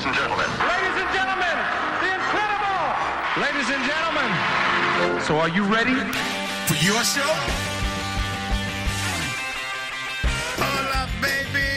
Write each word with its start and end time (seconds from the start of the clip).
ladies 0.00 0.16
and 0.16 0.16
gentlemen. 0.16 0.48
Ladies 0.64 0.96
and 0.96 1.10
gentlemen, 1.12 1.56
the 2.00 2.08
incredible! 2.16 2.84
Ladies 3.36 3.68
and 3.68 3.84
gentlemen, 3.84 5.20
so 5.20 5.36
are 5.36 5.50
you 5.50 5.64
ready? 5.64 5.92
For 6.64 6.74
your 6.82 7.04
show? 7.04 7.28
Hola, 10.56 11.06
baby. 11.20 11.68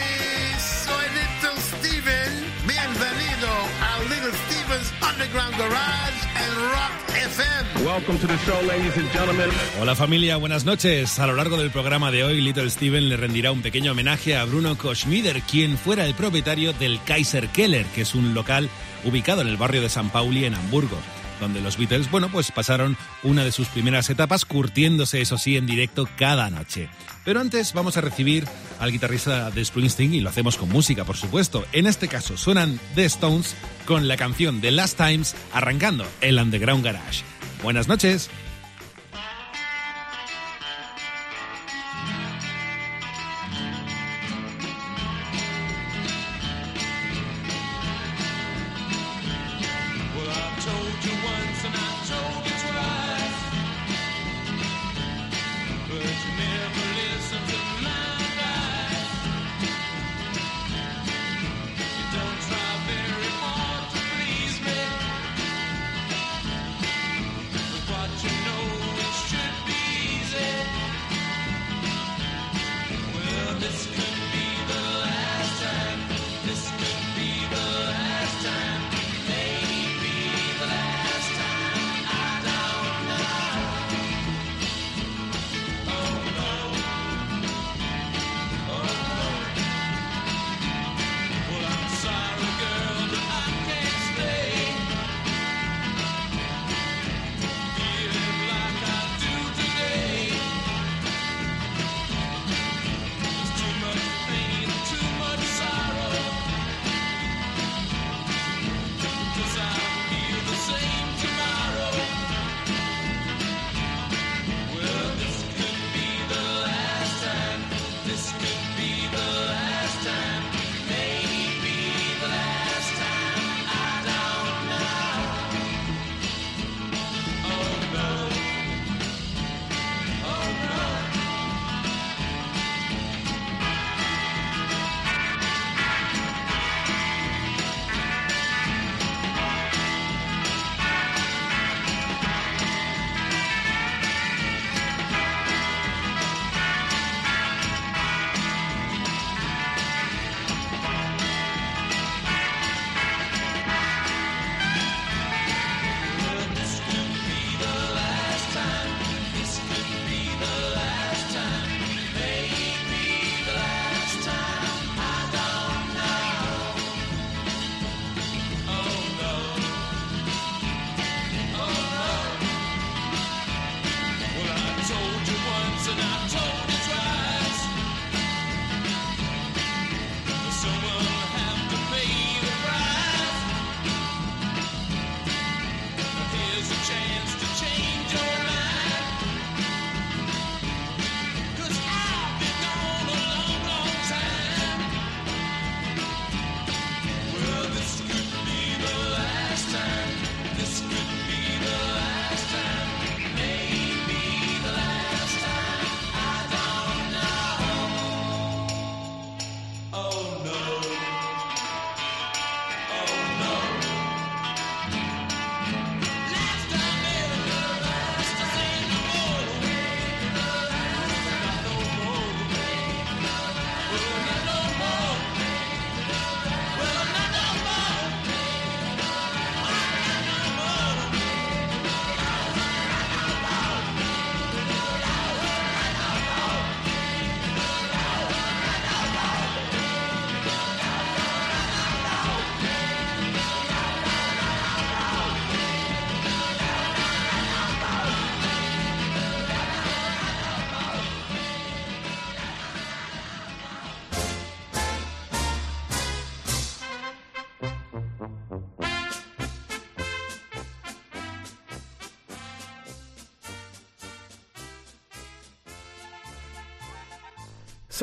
Soy 0.58 1.04
Little 1.20 1.58
Steven. 1.60 2.32
Bienvenido 2.66 3.52
a 3.92 4.04
Little 4.08 4.32
Steven's 4.48 4.94
Underground 5.04 5.58
Garage 5.58 6.24
and 6.36 6.56
Rock 6.72 7.03
FM. 7.34 7.86
Welcome 7.86 8.20
to 8.20 8.28
the 8.28 8.38
show, 8.40 8.62
ladies 8.68 8.96
and 8.96 9.12
gentlemen. 9.12 9.50
Hola 9.80 9.96
familia, 9.96 10.38
buenas 10.38 10.66
noches. 10.66 11.18
A 11.20 11.26
lo 11.26 11.36
largo 11.36 11.58
del 11.58 11.72
programa 11.72 12.12
de 12.12 12.24
hoy, 12.24 12.42
Little 12.42 12.70
Steven 12.70 13.10
le 13.10 13.18
rendirá 13.18 13.52
un 13.52 13.62
pequeño 13.62 13.94
homenaje 13.94 14.36
a 14.38 14.46
Bruno 14.46 14.78
Koschmider, 14.78 15.42
quien 15.42 15.78
fuera 15.78 16.06
el 16.06 16.14
propietario 16.14 16.74
del 16.74 17.00
Kaiser 17.04 17.48
Keller, 17.50 17.86
que 17.88 18.02
es 18.02 18.14
un 18.14 18.36
local 18.36 18.70
ubicado 19.04 19.42
en 19.42 19.48
el 19.48 19.58
barrio 19.58 19.82
de 19.82 19.90
San 19.90 20.10
Pauli, 20.10 20.46
en 20.46 20.54
Hamburgo 20.54 20.98
donde 21.44 21.62
los 21.62 21.78
Beatles, 21.78 22.10
bueno, 22.10 22.30
pues 22.30 22.52
pasaron 22.52 22.98
una 23.22 23.46
de 23.46 23.52
sus 23.52 23.68
primeras 23.68 24.10
etapas 24.10 24.46
curtiéndose, 24.46 25.22
eso 25.22 25.38
sí, 25.38 25.58
en 25.58 25.68
directo 25.68 26.10
cada 26.18 26.50
noche. 26.50 26.90
Pero 27.24 27.40
antes 27.40 27.74
vamos 27.74 27.96
a 27.98 28.02
recibir 28.02 28.46
al 28.80 28.92
guitarrista 28.92 29.52
de 29.52 29.64
Springsteen 29.64 30.14
y 30.14 30.22
lo 30.22 30.30
hacemos 30.30 30.58
con 30.58 30.70
música, 30.70 31.06
por 31.06 31.18
supuesto. 31.18 31.66
En 31.72 31.88
este 31.88 32.08
caso 32.08 32.38
suenan 32.38 32.80
The 32.96 33.06
Stones 33.06 33.56
con 33.86 34.08
la 34.08 34.18
canción 34.18 34.62
The 34.62 34.72
Last 34.72 34.98
Times 34.98 35.36
arrancando 35.54 36.06
el 36.22 36.40
Underground 36.40 36.84
Garage. 36.84 37.24
Buenas 37.62 37.88
noches. 37.88 38.30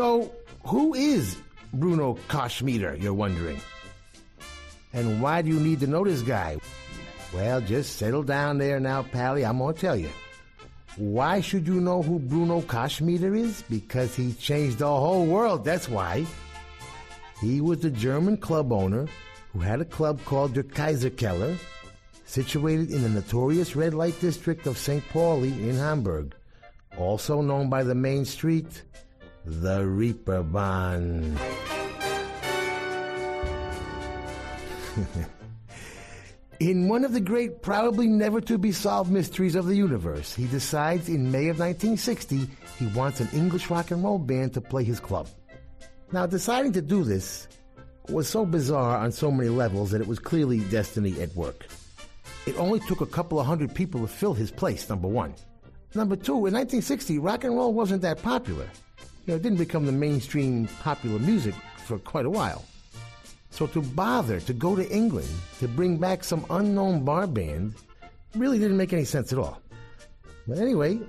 So, 0.01 0.33
who 0.65 0.95
is 0.95 1.37
Bruno 1.75 2.15
Koschmider, 2.27 2.99
you're 3.03 3.13
wondering? 3.13 3.61
And 4.95 5.21
why 5.21 5.43
do 5.43 5.51
you 5.51 5.61
need 5.61 5.81
to 5.81 5.87
know 5.87 6.05
this 6.05 6.23
guy? 6.23 6.57
Well, 7.35 7.61
just 7.61 7.97
settle 7.97 8.23
down 8.23 8.57
there 8.57 8.81
now, 8.81 9.03
Pally. 9.03 9.45
I'm 9.45 9.59
going 9.59 9.75
to 9.75 9.79
tell 9.79 9.97
you. 9.97 10.09
Why 10.97 11.43
should 11.43 11.67
you 11.67 11.83
know 11.83 12.01
who 12.01 12.19
Bruno 12.19 12.63
Koschmider 12.63 13.37
is? 13.39 13.63
Because 13.69 14.17
he 14.17 14.33
changed 14.33 14.79
the 14.79 14.87
whole 14.87 15.27
world. 15.27 15.67
That's 15.67 15.87
why. 15.87 16.25
He 17.43 17.61
was 17.61 17.81
the 17.81 17.91
German 17.91 18.39
club 18.39 18.73
owner 18.73 19.07
who 19.53 19.59
had 19.59 19.83
a 19.83 19.85
club 19.85 20.25
called 20.25 20.55
Der 20.55 20.63
Kaiserkeller, 20.63 21.59
situated 22.25 22.91
in 22.91 23.03
the 23.03 23.11
notorious 23.11 23.77
red 23.77 23.93
light 23.93 24.19
district 24.19 24.67
of 24.67 24.79
St. 24.79 25.07
Pauli 25.11 25.53
in 25.69 25.77
Hamburg, 25.77 26.35
also 26.97 27.43
known 27.43 27.69
by 27.69 27.83
the 27.83 27.95
main 27.95 28.25
street, 28.25 28.83
the 29.51 29.81
Reeperbahn. 29.81 31.37
In 36.61 36.89
one 36.89 37.05
of 37.05 37.13
the 37.13 37.21
great, 37.21 37.63
probably 37.63 38.07
never 38.07 38.41
to 38.43 38.59
be 38.59 38.71
solved 38.71 39.11
mysteries 39.11 39.57
of 39.57 39.67
the 39.67 39.75
universe, 39.75 40.35
he 40.35 40.47
decides 40.47 41.09
in 41.09 41.33
May 41.33 41.49
of 41.49 41.59
1960 41.59 42.47
he 42.79 42.87
wants 42.89 43.21
an 43.21 43.31
English 43.33 43.71
rock 43.71 43.91
and 43.91 44.05
roll 44.05 44.19
band 44.19 44.53
to 44.55 44.61
play 44.61 44.85
his 44.85 45.01
club. 45.01 45.27
Now, 46.13 46.27
deciding 46.27 46.73
to 46.73 46.83
do 46.83 47.03
this 47.03 47.49
was 48.11 48.29
so 48.29 48.45
bizarre 48.45 48.99
on 48.99 49.11
so 49.11 49.31
many 49.31 49.49
levels 49.49 49.91
that 49.91 50.03
it 50.03 50.07
was 50.07 50.19
clearly 50.19 50.61
destiny 50.65 51.19
at 51.23 51.35
work. 51.35 51.67
It 52.47 52.59
only 52.59 52.81
took 52.81 53.01
a 53.01 53.07
couple 53.07 53.41
of 53.41 53.47
hundred 53.47 53.75
people 53.75 54.03
to 54.03 54.07
fill 54.07 54.35
his 54.35 54.51
place, 54.51 54.89
number 54.89 55.09
one. 55.09 55.35
Number 55.95 56.15
two, 56.15 56.35
in 56.35 56.53
1960, 56.53 57.19
rock 57.19 57.45
and 57.45 57.57
roll 57.57 57.73
wasn't 57.73 58.03
that 58.03 58.23
popular. 58.23 58.69
You 59.27 59.33
know, 59.33 59.37
it 59.37 59.43
didn't 59.43 59.59
become 59.59 59.87
the 59.87 59.93
mainstream 59.93 60.67
popular 60.83 61.19
music 61.19 61.55
for 61.85 61.99
quite 61.99 62.27
a 62.27 62.31
while. 62.31 62.65
So 63.51 63.67
to 63.69 63.83
bother 63.83 64.41
to 64.41 64.53
go 64.53 64.77
to 64.77 64.89
England 64.91 65.29
to 65.59 65.69
bring 65.69 65.99
back 65.99 66.25
some 66.25 66.47
unknown 66.51 67.05
bar 67.05 67.27
band 67.27 67.75
really 68.35 68.59
didn't 68.59 68.77
make 68.77 68.93
any 68.93 69.05
sense 69.05 69.33
at 69.33 69.39
all. 69.39 69.61
But 70.47 70.59
anyway, 70.59 71.01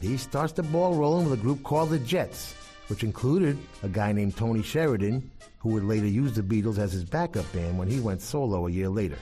he 0.00 0.16
starts 0.16 0.52
the 0.52 0.62
ball 0.64 0.94
rolling 0.94 1.28
with 1.28 1.38
a 1.38 1.42
group 1.42 1.62
called 1.62 1.90
the 1.90 1.98
Jets, 2.00 2.54
which 2.88 3.04
included 3.04 3.56
a 3.82 3.88
guy 3.88 4.12
named 4.12 4.36
Tony 4.36 4.62
Sheridan, 4.62 5.30
who 5.58 5.70
would 5.70 5.84
later 5.84 6.06
use 6.06 6.32
the 6.32 6.42
Beatles 6.42 6.78
as 6.78 6.92
his 6.92 7.04
backup 7.04 7.50
band 7.52 7.78
when 7.78 7.88
he 7.88 8.00
went 8.00 8.20
solo 8.20 8.66
a 8.66 8.70
year 8.70 8.88
later. 8.88 9.18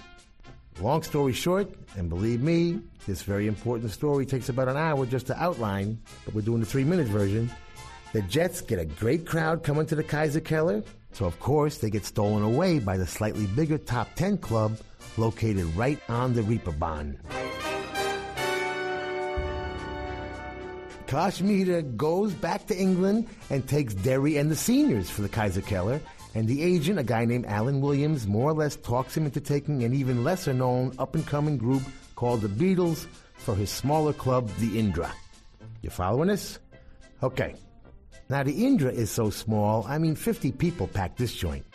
Long 0.80 1.02
story 1.02 1.34
short, 1.34 1.68
and 1.96 2.08
believe 2.08 2.42
me, 2.42 2.80
this 3.06 3.22
very 3.22 3.46
important 3.46 3.90
story 3.90 4.24
takes 4.24 4.48
about 4.48 4.68
an 4.68 4.78
hour 4.78 5.04
just 5.04 5.26
to 5.26 5.42
outline, 5.42 6.00
but 6.24 6.34
we're 6.34 6.40
doing 6.40 6.60
the 6.60 6.66
three 6.66 6.84
minute 6.84 7.06
version. 7.06 7.50
The 8.12 8.22
Jets 8.22 8.60
get 8.60 8.80
a 8.80 8.84
great 8.84 9.24
crowd 9.24 9.62
coming 9.62 9.86
to 9.86 9.94
the 9.94 10.02
Kaiser 10.02 10.40
Keller, 10.40 10.82
so 11.12 11.26
of 11.26 11.38
course 11.38 11.78
they 11.78 11.90
get 11.90 12.04
stolen 12.04 12.42
away 12.42 12.80
by 12.80 12.96
the 12.96 13.06
slightly 13.06 13.46
bigger 13.46 13.78
Top 13.78 14.08
10 14.16 14.38
club 14.38 14.78
located 15.16 15.66
right 15.76 16.00
on 16.08 16.34
the 16.34 16.42
Reeperbahn. 16.42 17.16
Koschmider 21.06 21.96
goes 21.96 22.34
back 22.34 22.66
to 22.66 22.76
England 22.76 23.28
and 23.48 23.68
takes 23.68 23.94
Derry 23.94 24.38
and 24.38 24.50
the 24.50 24.56
seniors 24.56 25.08
for 25.08 25.22
the 25.22 25.28
Kaiser 25.28 25.60
Keller, 25.60 26.00
and 26.34 26.48
the 26.48 26.62
agent, 26.62 26.98
a 26.98 27.04
guy 27.04 27.24
named 27.24 27.46
Alan 27.46 27.80
Williams, 27.80 28.26
more 28.26 28.50
or 28.50 28.54
less 28.54 28.74
talks 28.74 29.16
him 29.16 29.24
into 29.24 29.40
taking 29.40 29.84
an 29.84 29.94
even 29.94 30.24
lesser 30.24 30.52
known 30.52 30.92
up 30.98 31.14
and 31.14 31.24
coming 31.26 31.58
group 31.58 31.82
called 32.16 32.40
the 32.40 32.48
Beatles 32.48 33.06
for 33.36 33.54
his 33.54 33.70
smaller 33.70 34.12
club, 34.12 34.50
the 34.58 34.78
Indra. 34.80 35.12
You 35.82 35.90
following 35.90 36.28
this? 36.28 36.58
Okay. 37.22 37.54
Now, 38.30 38.44
the 38.44 38.64
Indra 38.64 38.92
is 38.92 39.10
so 39.10 39.28
small, 39.28 39.84
I 39.88 39.98
mean, 39.98 40.14
50 40.14 40.52
people 40.52 40.86
pack 40.86 41.16
this 41.16 41.34
joint. 41.34 41.66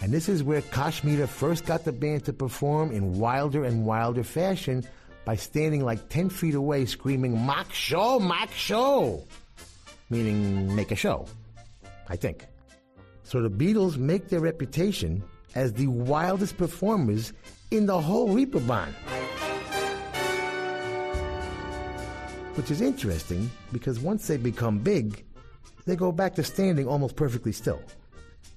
And 0.00 0.12
this 0.12 0.28
is 0.28 0.44
where 0.44 0.62
Koschmider 0.62 1.26
first 1.26 1.66
got 1.66 1.84
the 1.84 1.90
band 1.90 2.24
to 2.26 2.32
perform 2.32 2.92
in 2.92 3.18
wilder 3.18 3.64
and 3.64 3.84
wilder 3.84 4.22
fashion 4.22 4.86
by 5.24 5.34
standing 5.34 5.84
like 5.84 6.08
10 6.08 6.30
feet 6.30 6.54
away 6.54 6.84
screaming, 6.86 7.44
Mach 7.44 7.68
Schau, 7.70 8.20
mach 8.20 8.50
Schau! 8.50 9.26
Meaning, 10.08 10.72
make 10.72 10.92
a 10.92 10.94
show, 10.94 11.26
I 12.08 12.14
think. 12.14 12.46
So 13.24 13.42
the 13.42 13.50
Beatles 13.50 13.96
make 13.96 14.28
their 14.28 14.38
reputation 14.38 15.20
as 15.56 15.72
the 15.72 15.88
wildest 15.88 16.56
performers 16.56 17.32
in 17.72 17.86
the 17.86 18.00
whole 18.00 18.28
Reeperbahn. 18.28 18.92
Which 22.54 22.70
is 22.70 22.80
interesting 22.80 23.50
because 23.72 23.98
once 23.98 24.28
they 24.28 24.36
become 24.36 24.78
big, 24.78 25.24
they 25.86 25.96
go 25.96 26.12
back 26.12 26.34
to 26.34 26.44
standing 26.44 26.86
almost 26.86 27.16
perfectly 27.16 27.52
still. 27.52 27.80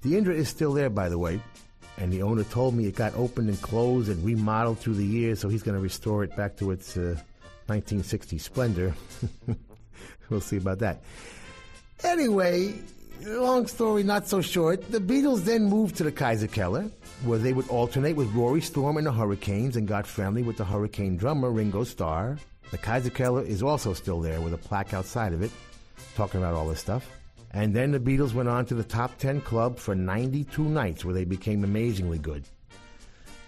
The 0.02 0.18
Indra 0.18 0.34
is 0.34 0.50
still 0.50 0.74
there, 0.74 0.90
by 0.90 1.10
the 1.10 1.18
way, 1.18 1.40
and 1.98 2.12
the 2.12 2.24
owner 2.24 2.44
told 2.44 2.76
me 2.76 2.88
it 2.88 2.96
got 2.96 3.16
opened 3.16 3.50
and 3.50 3.62
closed 3.62 4.10
and 4.10 4.24
remodeled 4.26 4.80
through 4.80 4.96
the 4.96 5.06
years, 5.06 5.40
so 5.40 5.48
he's 5.48 5.64
going 5.64 5.76
to 5.76 5.82
restore 5.82 6.24
it 6.24 6.36
back 6.36 6.58
to 6.58 6.72
its 6.72 6.98
uh, 6.98 7.16
1960 7.68 8.38
splendor. 8.38 8.94
we'll 10.30 10.42
see 10.42 10.58
about 10.58 10.80
that. 10.80 11.04
Anyway, 12.04 12.74
long 13.26 13.68
story 13.68 14.04
not 14.04 14.28
so 14.28 14.42
short, 14.42 14.92
the 14.92 15.00
Beatles 15.00 15.42
then 15.42 15.66
moved 15.66 15.96
to 15.98 16.04
the 16.04 16.12
Kaiser 16.12 16.48
Keller, 16.48 16.90
where 17.24 17.40
they 17.40 17.54
would 17.54 17.70
alternate 17.70 18.16
with 18.16 18.34
Rory 18.34 18.62
Storm 18.62 18.98
and 18.98 19.06
the 19.06 19.12
Hurricanes 19.12 19.78
and 19.78 19.88
got 19.88 20.08
friendly 20.08 20.42
with 20.42 20.58
the 20.58 20.66
Hurricane 20.66 21.16
drummer 21.16 21.52
Ringo 21.52 21.84
Starr. 21.84 22.40
The 22.72 22.78
Kaiser 22.78 23.12
Keller 23.12 23.44
is 23.44 23.62
also 23.62 23.94
still 23.94 24.20
there 24.20 24.42
with 24.42 24.54
a 24.54 24.58
plaque 24.58 24.94
outside 24.94 25.34
of 25.34 25.44
it 25.44 25.52
talking 26.16 26.40
about 26.40 26.54
all 26.54 26.68
this 26.68 26.80
stuff. 26.80 27.10
And 27.52 27.76
then 27.76 27.92
the 27.92 28.00
Beatles 28.00 28.34
went 28.34 28.50
on 28.50 28.66
to 28.68 28.76
the 28.76 28.84
top 28.84 29.18
10 29.18 29.42
club 29.42 29.78
for 29.78 29.94
92 29.94 30.64
nights 30.64 31.04
where 31.04 31.14
they 31.14 31.26
became 31.26 31.64
amazingly 31.64 32.18
good. 32.18 32.46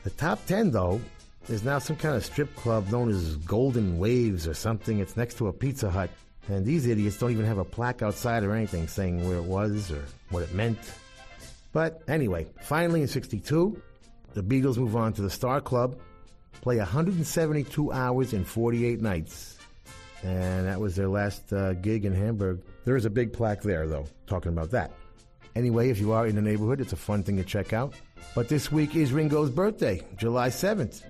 The 0.03 0.09
top 0.09 0.45
10, 0.45 0.71
though, 0.71 0.99
is 1.47 1.63
now 1.63 1.79
some 1.79 1.95
kind 1.95 2.15
of 2.15 2.25
strip 2.25 2.53
club 2.55 2.89
known 2.89 3.09
as 3.09 3.37
Golden 3.37 3.97
Waves 3.97 4.47
or 4.47 4.53
something. 4.53 4.99
It's 4.99 5.15
next 5.15 5.35
to 5.35 5.47
a 5.47 5.53
Pizza 5.53 5.89
Hut. 5.89 6.09
And 6.49 6.65
these 6.65 6.85
idiots 6.85 7.17
don't 7.17 7.31
even 7.31 7.45
have 7.45 7.57
a 7.57 7.65
plaque 7.65 8.01
outside 8.01 8.43
or 8.43 8.53
anything 8.53 8.87
saying 8.89 9.25
where 9.25 9.37
it 9.37 9.45
was 9.45 9.91
or 9.91 10.03
what 10.29 10.43
it 10.43 10.53
meant. 10.53 10.77
But 11.71 12.03
anyway, 12.07 12.47
finally 12.61 13.01
in 13.01 13.07
62, 13.07 13.81
the 14.33 14.43
Beatles 14.43 14.77
move 14.77 14.95
on 14.95 15.13
to 15.13 15.21
the 15.21 15.29
Star 15.29 15.61
Club, 15.61 15.97
play 16.61 16.77
172 16.77 17.91
hours 17.91 18.33
and 18.33 18.45
48 18.45 19.01
nights. 19.01 19.52
And 20.23 20.67
that 20.67 20.79
was 20.79 20.95
their 20.95 21.09
last 21.09 21.51
uh, 21.51 21.73
gig 21.73 22.05
in 22.05 22.13
Hamburg. 22.13 22.61
There 22.85 22.95
is 22.95 23.05
a 23.05 23.09
big 23.09 23.33
plaque 23.33 23.61
there, 23.61 23.87
though, 23.87 24.05
talking 24.25 24.51
about 24.51 24.71
that. 24.71 24.91
Anyway, 25.55 25.89
if 25.89 25.99
you 25.99 26.13
are 26.13 26.25
in 26.25 26.35
the 26.35 26.41
neighborhood, 26.41 26.81
it's 26.81 26.93
a 26.93 26.97
fun 26.97 27.23
thing 27.23 27.37
to 27.37 27.43
check 27.43 27.73
out. 27.73 27.93
But 28.33 28.47
this 28.47 28.71
week 28.71 28.95
is 28.95 29.11
Ringo's 29.11 29.51
birthday, 29.51 30.01
July 30.17 30.49
7th. 30.49 31.03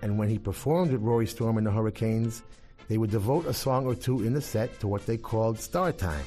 And 0.00 0.18
when 0.18 0.28
he 0.28 0.38
performed 0.38 0.92
with 0.92 1.02
Rory 1.02 1.26
Storm 1.26 1.58
and 1.58 1.66
the 1.66 1.70
Hurricanes, 1.70 2.42
they 2.88 2.98
would 2.98 3.10
devote 3.10 3.46
a 3.46 3.52
song 3.52 3.86
or 3.86 3.94
two 3.94 4.22
in 4.22 4.32
the 4.32 4.40
set 4.40 4.80
to 4.80 4.88
what 4.88 5.06
they 5.06 5.16
called 5.16 5.58
Star 5.58 5.92
Time. 5.92 6.24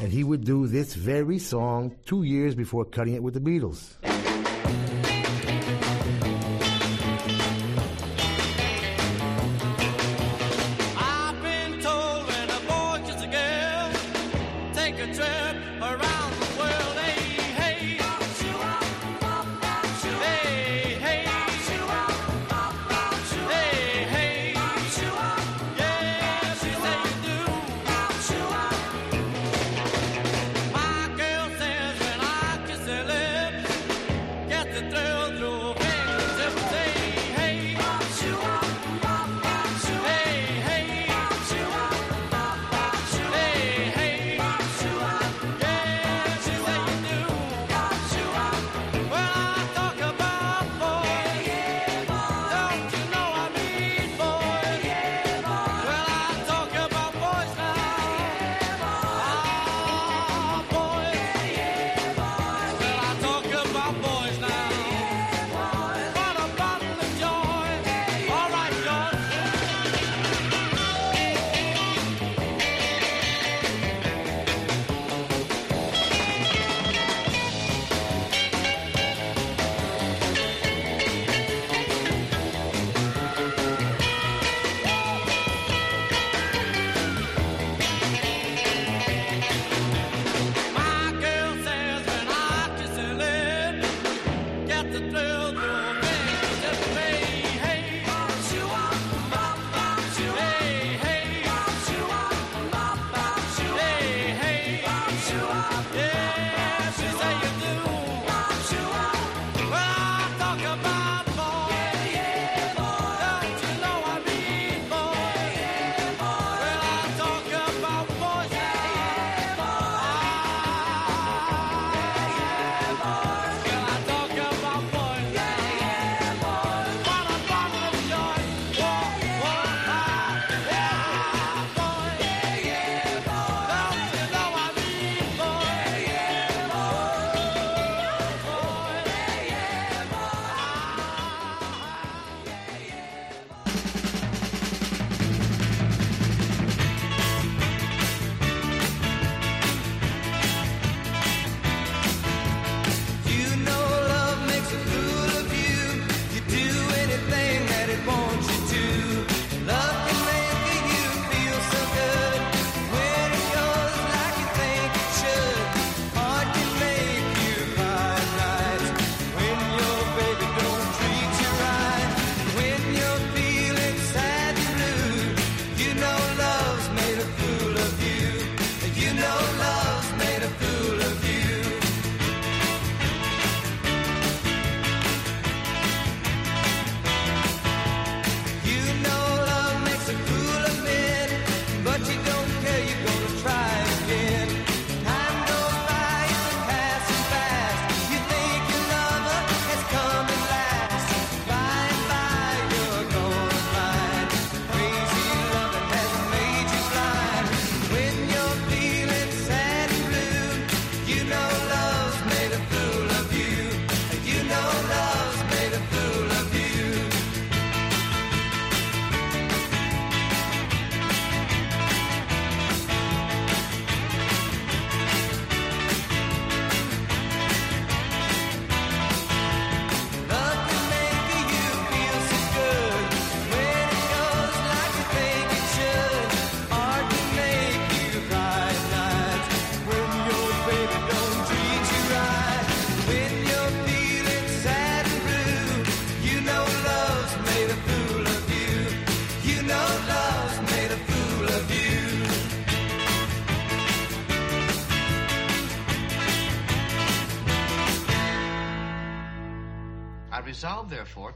And 0.00 0.12
he 0.12 0.24
would 0.24 0.44
do 0.44 0.66
this 0.66 0.94
very 0.94 1.38
song 1.38 1.96
two 2.06 2.22
years 2.22 2.54
before 2.54 2.84
cutting 2.84 3.14
it 3.14 3.22
with 3.22 3.34
the 3.34 3.40
Beatles. 3.40 3.94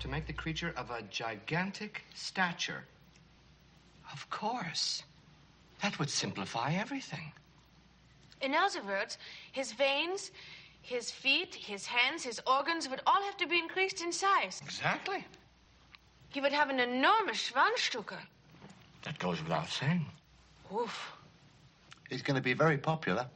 to 0.03 0.09
make 0.09 0.27
the 0.27 0.33
creature 0.33 0.75
of 0.77 0.91
a 0.91 1.01
gigantic 1.11 2.03
stature. 2.13 2.85
Of 4.13 4.29
course. 4.31 5.05
That 5.81 5.97
would 6.01 6.11
simplify 6.11 6.73
everything. 6.73 7.33
In 8.41 8.53
other 8.53 8.83
words, 8.83 9.19
his 9.53 9.71
veins, 9.71 10.33
his 10.83 11.13
feet, 11.13 11.55
his 11.55 11.87
hands, 11.87 12.25
his 12.25 12.41
organs 12.49 12.89
would 12.89 13.01
all 13.07 13.23
have 13.23 13.37
to 13.37 13.47
be 13.47 13.59
increased 13.59 14.03
in 14.03 14.11
size. 14.11 14.61
Exactly. 14.65 15.25
He 16.31 16.41
would 16.41 16.53
have 16.53 16.69
an 16.69 16.81
enormous 16.81 17.53
Schwanzstücke. 17.53 18.19
That 19.05 19.19
goes 19.21 19.41
without 19.41 19.69
saying. 19.69 20.05
Oof. 20.75 21.13
He's 22.11 22.23
going 22.23 22.37
to 22.37 22.43
be 22.43 22.55
very 22.55 22.79
popular. 22.79 23.29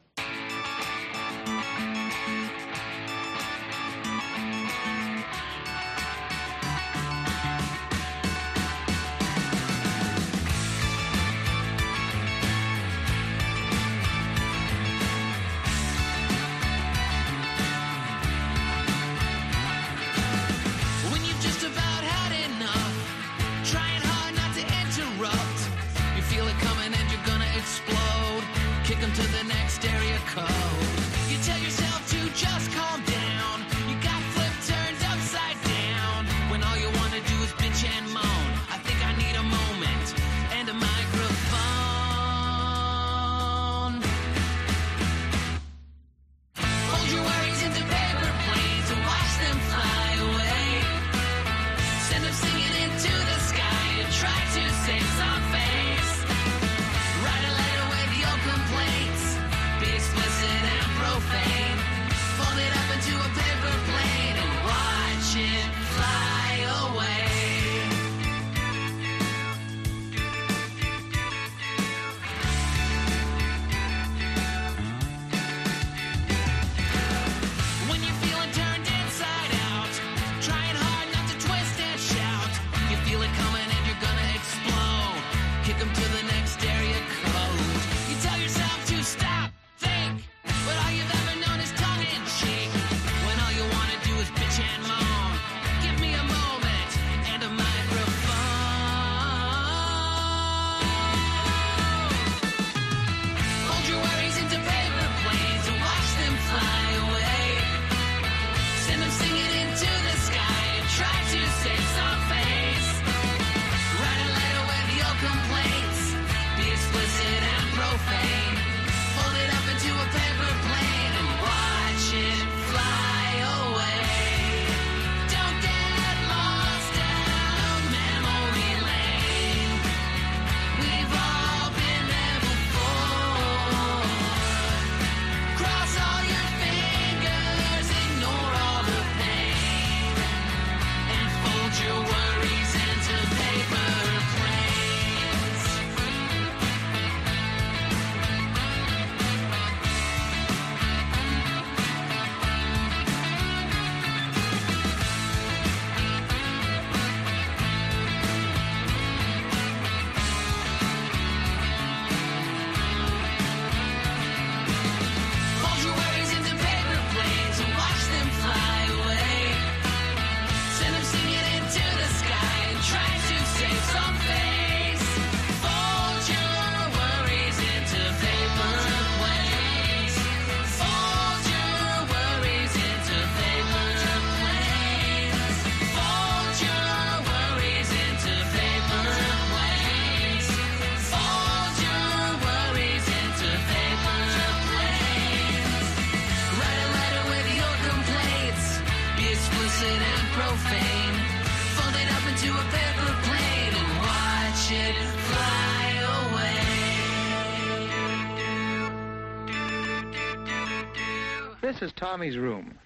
Tommy's 212.08 212.38
room, 212.38 212.78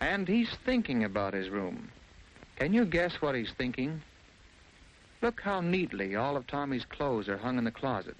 and 0.00 0.26
he's 0.26 0.50
thinking 0.66 1.04
about 1.04 1.32
his 1.32 1.48
room. 1.48 1.92
Can 2.56 2.74
you 2.74 2.84
guess 2.84 3.22
what 3.22 3.36
he's 3.36 3.52
thinking? 3.56 4.02
Look 5.22 5.40
how 5.40 5.60
neatly 5.60 6.16
all 6.16 6.36
of 6.36 6.48
Tommy's 6.48 6.84
clothes 6.84 7.28
are 7.28 7.36
hung 7.36 7.56
in 7.56 7.62
the 7.62 7.70
closet. 7.70 8.16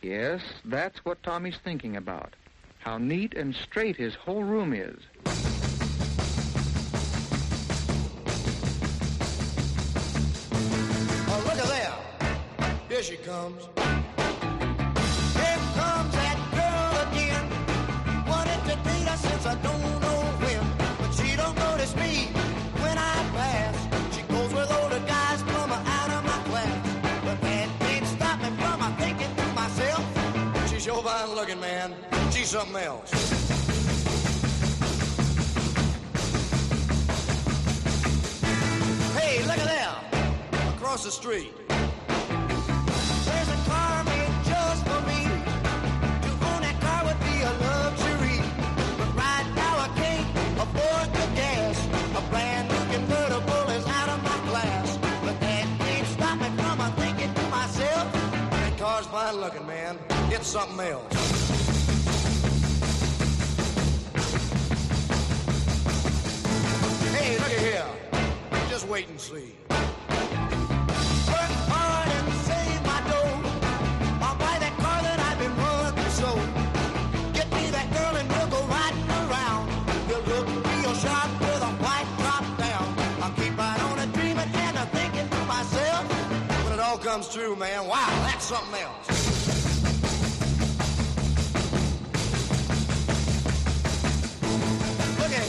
Yes, 0.00 0.40
that's 0.64 1.04
what 1.04 1.22
Tommy's 1.22 1.58
thinking 1.62 1.94
about. 1.94 2.32
How 2.78 2.96
neat 2.96 3.34
and 3.34 3.54
straight 3.54 3.96
his 3.96 4.14
whole 4.14 4.44
room 4.44 4.72
is. 4.72 4.96
Oh, 11.28 11.42
look 11.44 11.58
at 11.58 11.68
there! 11.68 12.78
Here 12.88 13.02
she 13.02 13.16
comes. 13.18 13.68
bugging, 31.46 31.60
man. 31.60 31.94
She's 32.30 32.48
something 32.48 32.76
else. 32.76 33.10
Hey, 39.16 39.42
look 39.42 39.58
at 39.58 39.64
there. 39.64 39.94
Across 40.74 41.04
the 41.04 41.10
street. 41.10 41.52
There's 41.68 43.48
a 43.48 43.60
car 43.68 44.04
made 44.04 44.30
just 44.44 44.86
for 44.86 45.00
me. 45.02 45.24
To 46.22 46.30
own 46.50 46.62
that 46.62 46.78
car 46.80 47.04
would 47.04 47.20
be 47.20 47.42
a 47.42 47.52
luxury. 47.66 48.40
But 48.98 49.14
right 49.14 49.46
now 49.54 49.78
I 49.78 49.88
can't 49.96 50.28
afford 50.58 51.12
the 51.12 51.26
gas. 51.34 51.86
A 52.16 52.30
brand 52.30 52.68
new 52.68 52.84
convertible 52.94 53.70
is 53.70 53.86
out 53.86 54.08
of 54.08 54.22
my 54.22 54.38
class. 54.50 54.96
But 55.24 55.40
that 55.40 55.66
can't 55.78 56.06
stop 56.08 56.38
me 56.38 56.48
from 56.56 56.92
thinking 56.92 57.34
to 57.34 57.42
myself. 57.48 58.12
That 58.50 58.78
car's 58.78 59.06
fine 59.06 59.36
looking, 59.36 59.66
man. 59.66 60.15
It's 60.28 60.48
something 60.48 60.80
else. 60.80 61.12
Hey, 67.14 67.38
look 67.38 67.52
here. 67.52 67.86
Just 68.68 68.88
wait 68.88 69.08
and 69.08 69.20
see. 69.20 69.54
Work 69.70 69.92
hard 71.70 72.08
and 72.08 72.32
save 72.44 72.82
my 72.84 73.00
dough. 73.08 73.40
I'll 74.20 74.36
buy 74.36 74.58
that 74.58 74.74
car 74.78 75.02
that 75.02 75.18
I've 75.20 75.38
been 75.38 75.56
working 75.56 76.10
so. 76.10 76.34
Get 77.32 77.50
me 77.52 77.70
that 77.70 77.88
girl 77.94 78.16
and 78.16 78.28
we'll 78.28 78.48
go 78.48 78.66
riding 78.66 79.08
around. 79.08 79.68
We'll 80.08 80.26
look 80.26 80.46
real 80.46 80.94
sharp 80.94 81.30
with 81.40 81.62
a 81.62 81.72
white 81.80 82.10
down. 82.58 82.94
I'll 83.22 83.32
keep 83.32 83.56
right 83.56 83.80
on 83.80 84.12
dreaming 84.12 84.50
and 84.52 84.76
a 84.76 84.86
thinking 84.86 85.28
to 85.28 85.44
myself. 85.46 86.04
When 86.64 86.72
it 86.74 86.80
all 86.80 86.98
comes 86.98 87.28
true, 87.32 87.56
man, 87.56 87.86
wow, 87.86 88.06
that's 88.26 88.44
something 88.44 88.80
else. 88.82 89.05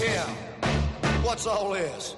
Yeah, 0.07 0.25
what's 1.21 1.45
all 1.45 1.71
this? 1.71 2.16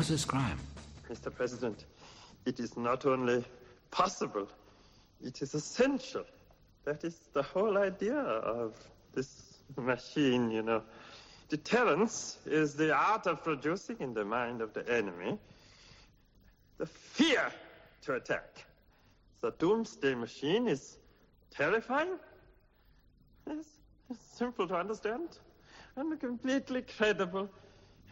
was 0.00 0.08
his 0.08 0.24
crime? 0.24 0.58
Mr. 1.10 1.30
President, 1.30 1.84
it 2.46 2.58
is 2.58 2.74
not 2.74 3.04
only 3.04 3.44
possible, 3.90 4.48
it 5.22 5.42
is 5.42 5.52
essential. 5.52 6.24
That 6.86 7.04
is 7.04 7.20
the 7.34 7.42
whole 7.42 7.76
idea 7.76 8.16
of 8.16 8.74
this 9.12 9.58
machine, 9.76 10.50
you 10.50 10.62
know. 10.62 10.82
Deterrence 11.50 12.38
is 12.46 12.76
the 12.76 12.94
art 12.94 13.26
of 13.26 13.44
producing 13.44 13.96
in 14.00 14.14
the 14.14 14.24
mind 14.24 14.62
of 14.62 14.72
the 14.72 14.90
enemy 14.90 15.36
the 16.78 16.86
fear 16.86 17.52
to 18.04 18.14
attack. 18.14 18.64
The 19.42 19.50
doomsday 19.58 20.14
machine 20.14 20.66
is 20.66 20.96
terrifying. 21.50 22.16
It's, 23.46 23.68
it's 24.08 24.24
simple 24.38 24.66
to 24.66 24.76
understand 24.76 25.28
and 25.96 26.18
completely 26.18 26.80
credible 26.96 27.50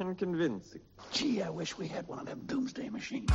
and 0.00 0.16
convincing. 0.16 0.80
Gee, 1.12 1.42
I 1.42 1.50
wish 1.50 1.76
we 1.76 1.88
had 1.88 2.06
one 2.06 2.20
of 2.20 2.26
them 2.26 2.42
doomsday 2.46 2.88
machines. 2.88 3.30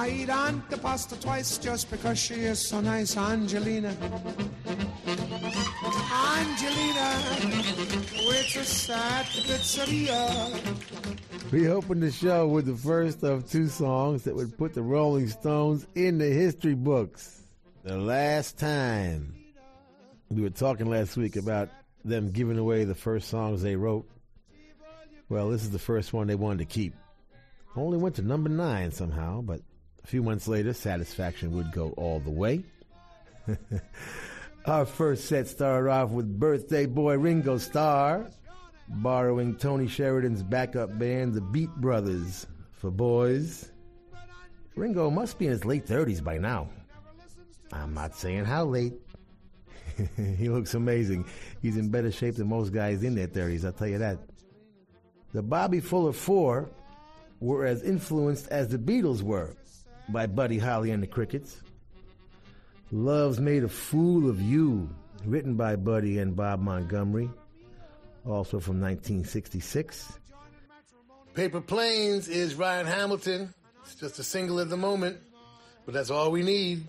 I 0.00 0.08
eat 0.08 0.30
Aunt 0.30 0.70
the 0.70 0.78
pasta 0.78 1.20
twice 1.20 1.58
just 1.58 1.90
because 1.90 2.18
she 2.18 2.32
is 2.32 2.58
so 2.58 2.80
nice, 2.80 3.18
Angelina. 3.18 3.94
Angelina, 6.38 7.18
waitress 8.26 8.88
at 8.88 9.26
the 9.26 9.42
pizzeria. 9.42 11.52
We 11.52 11.68
opened 11.68 12.02
the 12.02 12.10
show 12.10 12.48
with 12.48 12.64
the 12.64 12.76
first 12.76 13.22
of 13.22 13.50
two 13.50 13.68
songs 13.68 14.24
that 14.24 14.34
would 14.34 14.56
put 14.56 14.72
the 14.72 14.80
Rolling 14.80 15.28
Stones 15.28 15.86
in 15.94 16.16
the 16.16 16.30
history 16.30 16.74
books. 16.74 17.42
The 17.82 17.98
last 17.98 18.58
time 18.58 19.34
we 20.30 20.40
were 20.40 20.48
talking 20.48 20.86
last 20.86 21.18
week 21.18 21.36
about 21.36 21.68
them 22.06 22.30
giving 22.30 22.56
away 22.56 22.84
the 22.84 22.94
first 22.94 23.28
songs 23.28 23.60
they 23.60 23.76
wrote. 23.76 24.08
Well, 25.28 25.50
this 25.50 25.62
is 25.62 25.72
the 25.72 25.78
first 25.78 26.14
one 26.14 26.26
they 26.26 26.36
wanted 26.36 26.60
to 26.60 26.64
keep. 26.64 26.94
Only 27.76 27.98
went 27.98 28.14
to 28.14 28.22
number 28.22 28.48
nine 28.48 28.92
somehow, 28.92 29.42
but 29.42 29.60
a 30.02 30.06
few 30.06 30.22
months 30.22 30.48
later, 30.48 30.72
Satisfaction 30.72 31.52
would 31.52 31.72
go 31.72 31.90
all 31.96 32.20
the 32.20 32.30
way. 32.30 32.64
Our 34.66 34.84
first 34.84 35.26
set 35.26 35.48
started 35.48 35.90
off 35.90 36.10
with 36.10 36.38
birthday 36.38 36.86
boy 36.86 37.16
Ringo 37.16 37.58
Starr, 37.58 38.28
borrowing 38.88 39.56
Tony 39.56 39.88
Sheridan's 39.88 40.42
backup 40.42 40.98
band, 40.98 41.34
the 41.34 41.40
Beat 41.40 41.74
Brothers, 41.76 42.46
for 42.72 42.90
boys. 42.90 43.70
Ringo 44.76 45.10
must 45.10 45.38
be 45.38 45.46
in 45.46 45.52
his 45.52 45.64
late 45.64 45.86
30s 45.86 46.22
by 46.22 46.38
now. 46.38 46.68
I'm 47.72 47.94
not 47.94 48.14
saying 48.14 48.44
how 48.44 48.64
late. 48.64 48.94
he 50.38 50.48
looks 50.48 50.74
amazing. 50.74 51.24
He's 51.62 51.76
in 51.76 51.88
better 51.88 52.10
shape 52.10 52.36
than 52.36 52.48
most 52.48 52.72
guys 52.72 53.02
in 53.02 53.14
their 53.14 53.28
30s, 53.28 53.64
I'll 53.64 53.72
tell 53.72 53.88
you 53.88 53.98
that. 53.98 54.18
The 55.32 55.42
Bobby 55.42 55.80
Fuller 55.80 56.12
Four 56.12 56.70
were 57.40 57.64
as 57.64 57.82
influenced 57.82 58.48
as 58.48 58.68
the 58.68 58.78
Beatles 58.78 59.22
were 59.22 59.54
by 60.12 60.26
Buddy 60.26 60.58
Holly 60.58 60.90
and 60.90 61.02
the 61.02 61.06
Crickets. 61.06 61.62
Love's 62.92 63.38
Made 63.38 63.62
a 63.64 63.68
Fool 63.68 64.28
of 64.28 64.40
You, 64.40 64.88
written 65.24 65.54
by 65.54 65.76
Buddy 65.76 66.18
and 66.18 66.34
Bob 66.34 66.60
Montgomery, 66.60 67.30
also 68.26 68.58
from 68.58 68.80
1966. 68.80 70.18
Paper 71.34 71.60
Planes 71.60 72.28
is 72.28 72.56
Ryan 72.56 72.86
Hamilton. 72.86 73.54
It's 73.84 73.94
just 73.94 74.18
a 74.18 74.24
single 74.24 74.60
at 74.60 74.68
the 74.68 74.76
moment, 74.76 75.18
but 75.84 75.94
that's 75.94 76.10
all 76.10 76.30
we 76.30 76.42
need. 76.42 76.84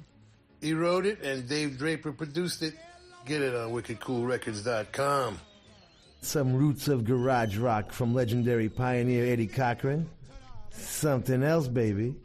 He 0.60 0.74
wrote 0.74 1.06
it 1.06 1.22
and 1.22 1.48
Dave 1.48 1.78
Draper 1.78 2.12
produced 2.12 2.62
it. 2.64 2.74
Get 3.26 3.42
it 3.42 3.56
on 3.56 3.72
wickedcoolrecords.com. 3.72 5.40
Some 6.22 6.56
roots 6.56 6.88
of 6.88 7.04
garage 7.06 7.58
rock 7.58 7.92
from 7.92 8.14
legendary 8.14 8.70
pioneer 8.70 9.32
Eddie 9.32 9.48
Cochran. 9.48 10.10
Something 10.72 11.44
Else, 11.44 11.68
Baby, 11.68 12.16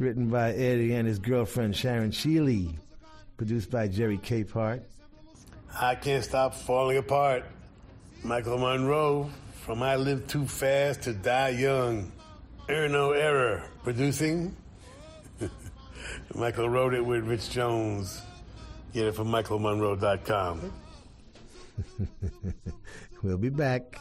written 0.00 0.30
by 0.30 0.52
Eddie 0.52 0.94
and 0.94 1.06
his 1.06 1.18
girlfriend 1.18 1.76
Sharon 1.76 2.10
Sheeley, 2.10 2.74
produced 3.36 3.70
by 3.70 3.86
Jerry 3.86 4.18
Capehart. 4.18 4.80
I 5.78 5.94
Can't 5.94 6.24
Stop 6.24 6.54
Falling 6.54 6.96
Apart, 6.96 7.44
Michael 8.24 8.58
Monroe, 8.58 9.30
from 9.60 9.82
I 9.82 9.96
Live 9.96 10.26
Too 10.26 10.46
Fast 10.46 11.02
to 11.02 11.12
Die 11.12 11.48
Young. 11.50 12.10
Erno 12.68 13.14
Error, 13.16 13.62
producing. 13.84 14.56
Michael 16.34 16.68
wrote 16.68 16.94
it 16.94 17.04
with 17.04 17.24
Rich 17.24 17.50
Jones. 17.50 18.22
Get 18.94 19.06
it 19.06 19.14
from 19.14 19.28
michaelmonroe.com. 19.28 20.72
we'll 23.22 23.38
be 23.38 23.50
back. 23.50 23.96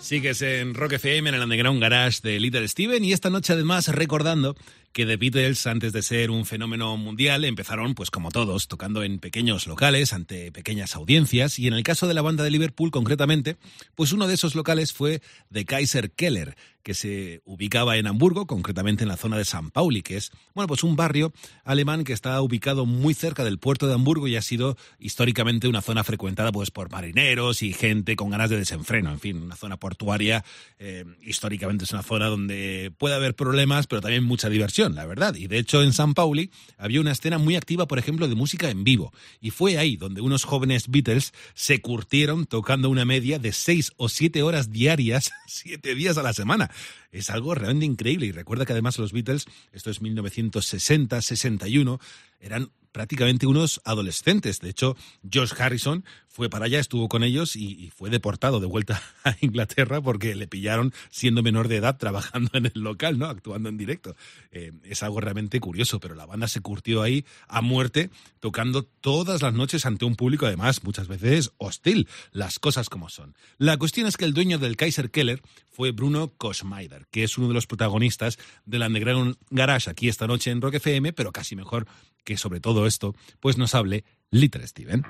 Sigues 0.00 0.42
en 0.42 0.74
Rock 0.74 0.92
FM 0.92 1.28
en 1.28 1.34
el 1.34 1.42
Underground 1.42 1.80
Garage 1.80 2.20
de 2.22 2.38
Little 2.38 2.68
Steven 2.68 3.04
y 3.04 3.12
esta 3.12 3.30
noche 3.30 3.54
además 3.54 3.88
recordando 3.88 4.54
que 4.94 5.06
The 5.06 5.16
Beatles, 5.16 5.66
antes 5.66 5.92
de 5.92 6.02
ser 6.02 6.30
un 6.30 6.46
fenómeno 6.46 6.96
mundial, 6.96 7.44
empezaron, 7.44 7.94
pues 7.94 8.10
como 8.10 8.30
todos, 8.30 8.68
tocando 8.68 9.02
en 9.02 9.18
pequeños 9.18 9.66
locales, 9.66 10.12
ante 10.12 10.52
pequeñas 10.52 10.94
audiencias, 10.94 11.58
y 11.58 11.66
en 11.66 11.72
el 11.72 11.82
caso 11.82 12.06
de 12.06 12.14
la 12.14 12.22
banda 12.22 12.44
de 12.44 12.50
Liverpool 12.50 12.92
concretamente, 12.92 13.56
pues 13.96 14.12
uno 14.12 14.28
de 14.28 14.34
esos 14.34 14.54
locales 14.54 14.92
fue 14.92 15.20
The 15.52 15.64
Kaiser 15.64 16.12
Keller, 16.12 16.56
que 16.84 16.94
se 16.94 17.40
ubicaba 17.44 17.96
en 17.96 18.06
Hamburgo, 18.06 18.46
concretamente 18.46 19.02
en 19.02 19.08
la 19.08 19.16
zona 19.16 19.38
de 19.38 19.44
San 19.44 19.70
Pauli, 19.70 20.02
que 20.02 20.16
es, 20.16 20.30
bueno, 20.54 20.68
pues 20.68 20.84
un 20.84 20.94
barrio 20.94 21.32
alemán 21.64 22.04
que 22.04 22.12
está 22.12 22.40
ubicado 22.40 22.86
muy 22.86 23.14
cerca 23.14 23.42
del 23.42 23.58
puerto 23.58 23.88
de 23.88 23.94
Hamburgo 23.94 24.28
y 24.28 24.36
ha 24.36 24.42
sido 24.42 24.76
históricamente 24.98 25.66
una 25.66 25.80
zona 25.80 26.04
frecuentada 26.04 26.52
pues 26.52 26.70
por 26.70 26.90
marineros 26.92 27.62
y 27.62 27.72
gente 27.72 28.14
con 28.16 28.30
ganas 28.30 28.50
de 28.50 28.58
desenfreno, 28.58 29.10
en 29.10 29.18
fin, 29.18 29.42
una 29.42 29.56
zona 29.56 29.78
portuaria, 29.78 30.44
eh, 30.78 31.04
históricamente 31.22 31.84
es 31.84 31.92
una 31.92 32.02
zona 32.02 32.26
donde 32.26 32.92
puede 32.98 33.14
haber 33.14 33.34
problemas, 33.34 33.86
pero 33.86 34.02
también 34.02 34.22
mucha 34.22 34.50
diversión, 34.50 34.94
la 34.94 35.06
verdad. 35.06 35.34
Y 35.34 35.46
de 35.46 35.58
hecho 35.58 35.82
en 35.82 35.92
San 35.94 36.14
Pauli 36.14 36.50
había 36.76 37.00
una 37.00 37.12
escena 37.12 37.38
muy 37.38 37.56
activa, 37.56 37.88
por 37.88 37.98
ejemplo, 37.98 38.28
de 38.28 38.34
música 38.34 38.68
en 38.68 38.84
vivo. 38.84 39.12
Y 39.40 39.50
fue 39.50 39.78
ahí 39.78 39.96
donde 39.96 40.20
unos 40.20 40.44
jóvenes 40.44 40.88
Beatles 40.88 41.32
se 41.54 41.80
curtieron 41.80 42.44
tocando 42.44 42.90
una 42.90 43.06
media 43.06 43.38
de 43.38 43.52
seis 43.52 43.92
o 43.96 44.10
siete 44.10 44.42
horas 44.42 44.70
diarias, 44.70 45.32
siete 45.46 45.94
días 45.94 46.18
a 46.18 46.22
la 46.22 46.34
semana. 46.34 46.70
Es 47.12 47.30
algo 47.30 47.54
realmente 47.54 47.86
increíble. 47.86 48.26
Y 48.26 48.32
recuerda 48.32 48.66
que 48.66 48.72
además 48.72 48.98
los 48.98 49.12
Beatles, 49.12 49.46
esto 49.72 49.90
es 49.90 50.00
1960, 50.00 51.20
61, 51.22 52.00
eran 52.40 52.70
prácticamente 52.94 53.48
unos 53.48 53.80
adolescentes. 53.84 54.60
De 54.60 54.70
hecho, 54.70 54.96
George 55.28 55.60
Harrison 55.60 56.04
fue 56.28 56.48
para 56.48 56.66
allá, 56.66 56.78
estuvo 56.78 57.08
con 57.08 57.24
ellos 57.24 57.56
y, 57.56 57.90
fue 57.94 58.08
deportado 58.08 58.60
de 58.60 58.66
vuelta 58.66 59.02
a 59.24 59.36
Inglaterra 59.40 60.00
porque 60.00 60.36
le 60.36 60.46
pillaron 60.46 60.92
siendo 61.10 61.42
menor 61.42 61.66
de 61.66 61.76
edad 61.76 61.98
trabajando 61.98 62.50
en 62.54 62.66
el 62.66 62.72
local, 62.80 63.18
¿no? 63.18 63.26
Actuando 63.26 63.68
en 63.68 63.76
directo. 63.76 64.14
Eh, 64.52 64.72
es 64.84 65.02
algo 65.02 65.20
realmente 65.20 65.58
curioso, 65.58 65.98
pero 65.98 66.14
la 66.14 66.24
banda 66.24 66.46
se 66.46 66.60
curtió 66.60 67.02
ahí 67.02 67.24
a 67.48 67.62
muerte, 67.62 68.10
tocando 68.38 68.84
todas 68.84 69.42
las 69.42 69.54
noches 69.54 69.86
ante 69.86 70.04
un 70.04 70.14
público, 70.14 70.46
además, 70.46 70.84
muchas 70.84 71.08
veces 71.08 71.50
hostil. 71.58 72.08
Las 72.30 72.60
cosas 72.60 72.88
como 72.88 73.08
son. 73.08 73.34
La 73.58 73.76
cuestión 73.76 74.06
es 74.06 74.16
que 74.16 74.24
el 74.24 74.34
dueño 74.34 74.58
del 74.58 74.76
Kaiser 74.76 75.10
Keller 75.10 75.42
fue 75.68 75.90
Bruno 75.90 76.32
Koschmeider, 76.36 77.08
que 77.10 77.24
es 77.24 77.36
uno 77.38 77.48
de 77.48 77.54
los 77.54 77.66
protagonistas 77.66 78.38
del 78.66 78.82
Underground 78.82 79.36
Garage 79.50 79.90
aquí 79.90 80.08
esta 80.08 80.28
noche 80.28 80.52
en 80.52 80.60
Rock 80.60 80.74
FM, 80.74 81.12
pero 81.12 81.32
casi 81.32 81.56
mejor 81.56 81.88
que 82.24 82.36
sobre 82.36 82.60
todo 82.60 82.86
esto, 82.86 83.14
pues 83.40 83.58
nos 83.58 83.74
hable 83.74 84.04
Little 84.30 84.66
Steven. 84.66 85.04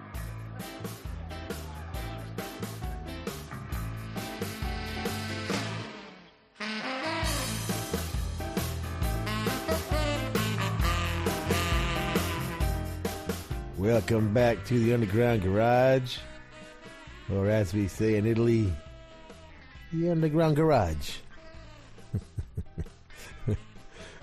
Welcome 13.79 14.33
back 14.33 14.65
to 14.65 14.79
the 14.79 14.95
Underground 14.95 15.43
Garage, 15.43 16.17
or 17.31 17.49
as 17.49 17.75
we 17.75 17.87
say 17.87 18.17
in 18.17 18.27
Italy, 18.27 18.73
the 19.93 20.11
Underground 20.11 20.57
Garage. 20.57 21.17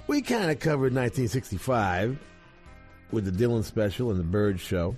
we 0.07 0.21
kind 0.21 0.49
of 0.49 0.59
covered 0.59 0.93
1965 0.95 2.17
with 3.11 3.25
the 3.25 3.31
Dylan 3.31 3.63
special 3.63 4.11
and 4.11 4.19
the 4.19 4.23
Byrds 4.23 4.61
show. 4.61 4.95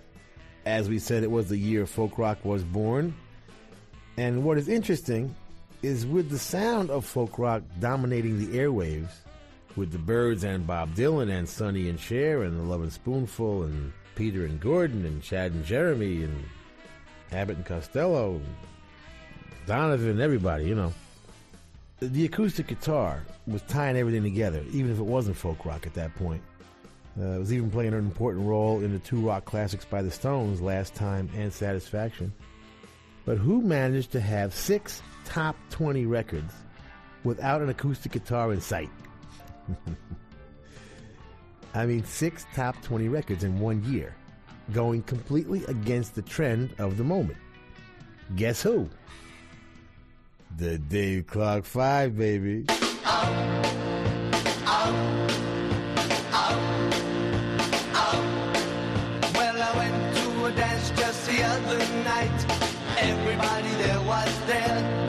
As 0.65 0.89
we 0.89 0.99
said, 0.99 1.23
it 1.23 1.31
was 1.31 1.49
the 1.49 1.57
year 1.57 1.85
folk 1.85 2.17
rock 2.17 2.43
was 2.45 2.63
born. 2.63 3.13
And 4.17 4.43
what 4.43 4.57
is 4.57 4.69
interesting 4.69 5.35
is 5.81 6.05
with 6.05 6.29
the 6.29 6.39
sound 6.39 6.89
of 6.89 7.05
folk 7.05 7.37
rock 7.37 7.63
dominating 7.79 8.39
the 8.39 8.57
airwaves, 8.57 9.09
with 9.75 9.91
the 9.91 9.97
Byrds 9.97 10.43
and 10.43 10.65
Bob 10.65 10.95
Dylan 10.95 11.31
and 11.31 11.49
Sonny 11.49 11.89
and 11.89 11.99
Cher 11.99 12.43
and 12.43 12.57
the 12.57 12.63
Lovin' 12.63 12.91
Spoonful 12.91 13.63
and 13.63 13.91
Peter 14.15 14.45
and 14.45 14.59
Gordon 14.59 15.05
and 15.05 15.21
Chad 15.21 15.51
and 15.51 15.65
Jeremy 15.65 16.23
and 16.23 16.43
Abbott 17.31 17.57
and 17.57 17.65
Costello, 17.65 18.39
Donovan, 19.65 20.09
and 20.09 20.21
everybody, 20.21 20.65
you 20.65 20.75
know. 20.75 20.93
The 21.99 22.25
acoustic 22.25 22.67
guitar 22.67 23.23
was 23.47 23.61
tying 23.63 23.97
everything 23.97 24.23
together, 24.23 24.63
even 24.71 24.91
if 24.91 24.99
it 24.99 25.05
wasn't 25.05 25.37
folk 25.37 25.65
rock 25.65 25.87
at 25.87 25.93
that 25.95 26.13
point. 26.15 26.41
Uh, 27.19 27.37
was 27.37 27.53
even 27.53 27.69
playing 27.69 27.93
an 27.93 27.99
important 27.99 28.47
role 28.47 28.81
in 28.81 28.91
the 28.91 28.99
two 28.99 29.27
rock 29.27 29.45
classics 29.45 29.85
by 29.85 30.01
the 30.01 30.09
Stones, 30.09 30.61
Last 30.61 30.95
Time 30.95 31.29
and 31.35 31.53
Satisfaction. 31.53 32.33
But 33.25 33.37
who 33.37 33.61
managed 33.61 34.11
to 34.13 34.19
have 34.19 34.53
six 34.53 35.01
top 35.23 35.55
20 35.69 36.07
records 36.07 36.51
without 37.23 37.61
an 37.61 37.69
acoustic 37.69 38.13
guitar 38.13 38.51
in 38.51 38.59
sight? 38.59 38.89
I 41.75 41.85
mean, 41.85 42.03
six 42.03 42.47
top 42.55 42.81
20 42.81 43.09
records 43.09 43.43
in 43.43 43.59
one 43.59 43.83
year, 43.83 44.15
going 44.73 45.03
completely 45.03 45.63
against 45.65 46.15
the 46.15 46.23
trend 46.23 46.73
of 46.79 46.97
the 46.97 47.03
moment. 47.03 47.37
Guess 48.35 48.63
who? 48.63 48.89
The 50.57 50.79
Dave 50.79 51.27
Clark 51.27 51.65
5, 51.65 52.17
baby. 52.17 52.65
Well, 54.65 55.42
night. 62.03 62.45
Everybody 62.97 63.69
there 63.83 64.01
was 64.01 64.39
there. 64.47 65.02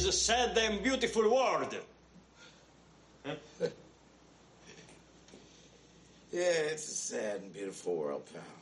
is 0.00 0.06
a 0.06 0.12
sad 0.12 0.56
and 0.56 0.82
beautiful 0.82 1.24
world. 1.24 1.76
Huh? 3.26 3.34
yeah, 6.32 6.40
it's 6.72 6.88
a 6.88 6.94
sad 6.94 7.40
and 7.42 7.52
beautiful 7.52 7.96
world, 7.96 8.22
pal. 8.32 8.59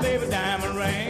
Baby 0.00 0.26
diamond 0.30 0.76
ring. 0.76 1.09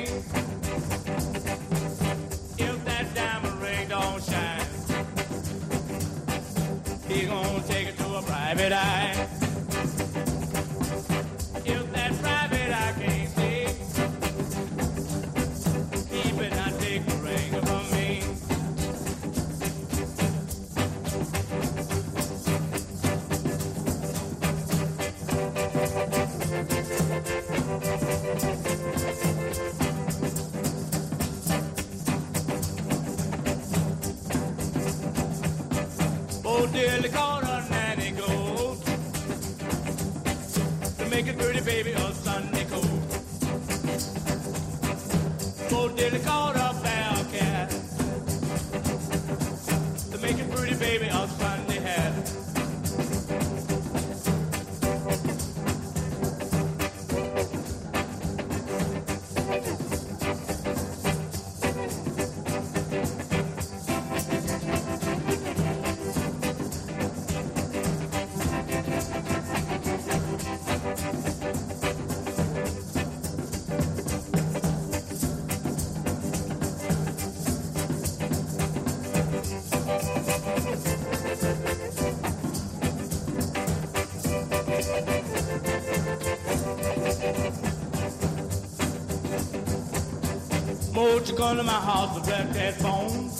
To 91.40 91.62
my 91.64 91.72
house 91.72 92.14
to 92.16 92.20
black 92.20 92.50
that 92.52 92.74
phone? 92.74 93.30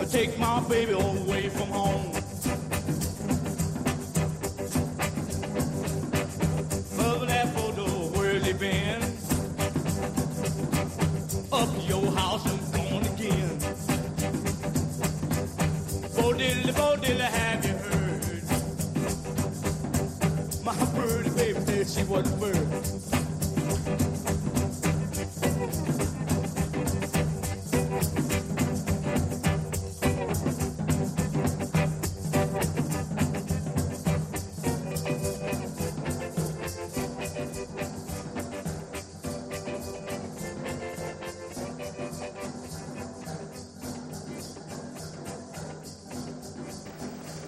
Or 0.00 0.04
take 0.10 0.36
my 0.36 0.60
baby 0.68 0.92
away 0.92 1.48
from 1.48 1.68
home. 1.68 2.05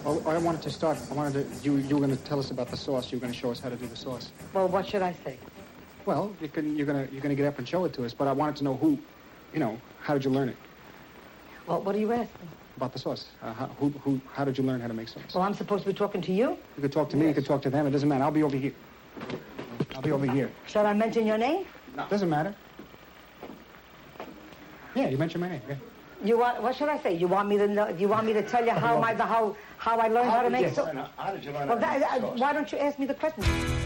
Well, 0.09 0.35
I 0.35 0.39
wanted 0.39 0.63
to 0.63 0.71
start. 0.71 0.97
I 1.11 1.13
wanted 1.13 1.33
to. 1.33 1.63
You, 1.63 1.77
you 1.77 1.95
were 1.95 2.07
going 2.07 2.17
to 2.17 2.23
tell 2.23 2.39
us 2.39 2.49
about 2.49 2.71
the 2.71 2.77
sauce. 2.77 3.11
You 3.11 3.17
were 3.17 3.21
going 3.21 3.31
to 3.33 3.37
show 3.37 3.51
us 3.51 3.59
how 3.59 3.69
to 3.69 3.75
do 3.75 3.85
the 3.85 3.95
sauce. 3.95 4.31
Well, 4.53 4.67
what 4.67 4.87
should 4.87 5.03
I 5.03 5.13
say? 5.23 5.37
Well, 6.07 6.35
you 6.41 6.47
can, 6.47 6.75
you're 6.75 6.87
going 6.87 7.05
to 7.05 7.13
you're 7.13 7.21
going 7.21 7.29
to 7.29 7.35
get 7.35 7.45
up 7.45 7.59
and 7.59 7.69
show 7.69 7.85
it 7.85 7.93
to 7.93 8.05
us. 8.05 8.13
But 8.13 8.27
I 8.27 8.31
wanted 8.31 8.55
to 8.55 8.63
know 8.63 8.75
who, 8.75 8.97
you 9.53 9.59
know, 9.59 9.79
how 10.01 10.15
did 10.15 10.25
you 10.25 10.31
learn 10.31 10.49
it 10.49 10.55
Well, 11.67 11.83
what 11.83 11.95
are 11.95 11.99
you 11.99 12.11
asking? 12.11 12.49
about 12.75 12.93
the 12.93 12.97
sauce? 12.97 13.27
Uh, 13.43 13.53
how, 13.53 13.67
who, 13.77 13.89
who, 14.03 14.19
how 14.33 14.45
did 14.45 14.57
you 14.57 14.63
learn 14.63 14.79
how 14.79 14.87
to 14.87 14.93
make 14.93 15.09
sauce? 15.09 15.21
Well, 15.35 15.43
I'm 15.43 15.53
supposed 15.53 15.83
to 15.83 15.89
be 15.91 15.95
talking 15.95 16.21
to 16.21 16.31
you? 16.31 16.57
You 16.77 16.81
could 16.81 16.93
talk 16.93 17.09
to 17.09 17.17
me. 17.17 17.27
You 17.27 17.33
could 17.33 17.45
talk 17.45 17.61
to 17.63 17.69
them. 17.69 17.85
It 17.85 17.91
doesn't 17.91 18.07
matter. 18.07 18.23
I'll 18.23 18.31
be 18.31 18.41
over 18.41 18.55
here. 18.55 18.73
I'll 19.93 20.01
be 20.01 20.11
over 20.11 20.25
here. 20.25 20.49
Shall 20.65 20.87
I 20.87 20.93
mention 20.93 21.27
your 21.27 21.37
name? 21.37 21.65
No. 21.95 22.07
Doesn't 22.09 22.29
matter. 22.29 22.55
Yeah, 24.95 25.09
you 25.09 25.17
mentioned 25.17 25.41
my 25.41 25.49
name. 25.49 25.61
Yeah. 25.67 25.75
You 26.23 26.37
want? 26.37 26.61
What 26.61 26.75
should 26.75 26.89
I 26.89 26.99
say? 26.99 27.13
You 27.13 27.27
want 27.27 27.47
me 27.47 27.57
to 27.57 27.67
know? 27.67 27.87
You 27.89 28.09
want 28.09 28.25
me 28.25 28.33
to 28.33 28.43
tell 28.43 28.63
you 28.65 28.71
how 28.71 28.99
my 28.99 29.13
the 29.13 29.25
how 29.25 29.55
how 29.77 29.97
I 29.97 30.07
learned 30.07 30.29
how, 30.29 30.41
to 30.41 30.49
make 30.49 30.63
yes, 30.63 30.75
sauce? 30.75 30.93
How 31.15 31.31
did 31.31 31.45
you 31.45 31.51
learn 31.51 31.69
Well, 31.69 31.79
that, 31.79 32.21
why 32.37 32.51
don't 32.51 32.69
you 32.71 32.77
ask 32.77 32.99
me 32.99 33.05
the 33.05 33.13
question? 33.13 33.78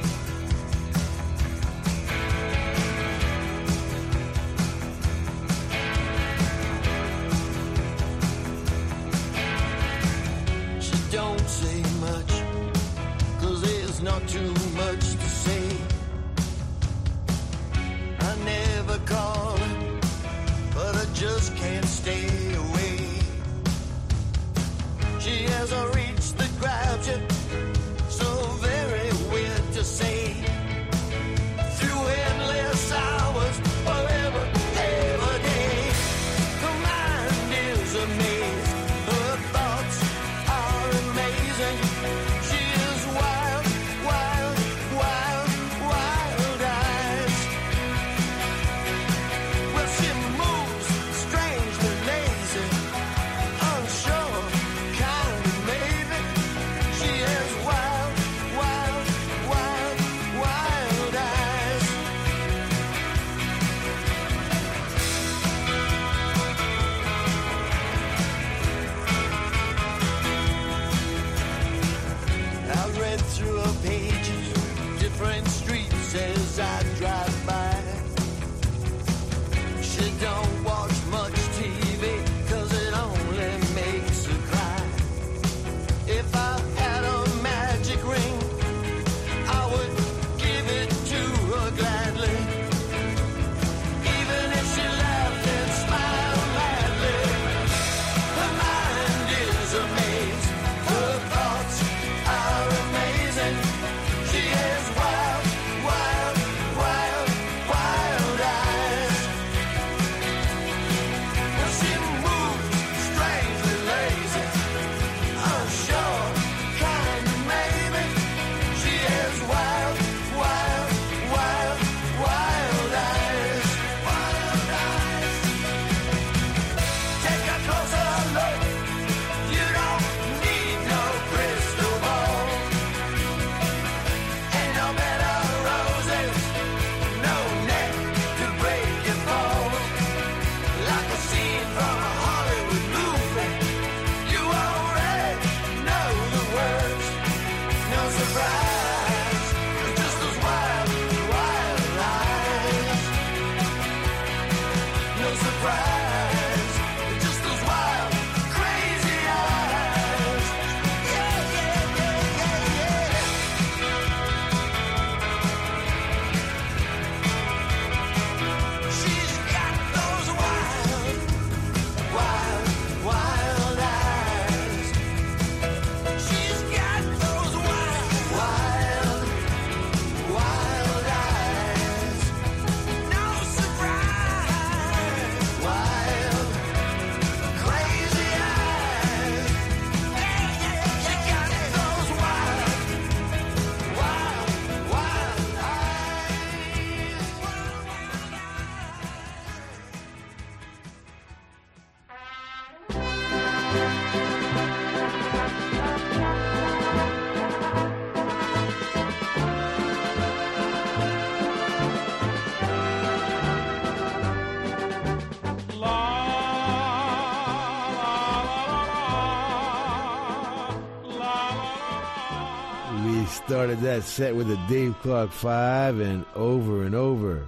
Set 224.13 224.35
with 224.35 224.47
the 224.47 224.59
Dave 224.69 224.95
Clark 225.01 225.31
Five 225.31 225.99
and 225.99 226.23
over 226.35 226.83
and 226.83 226.93
over. 226.93 227.47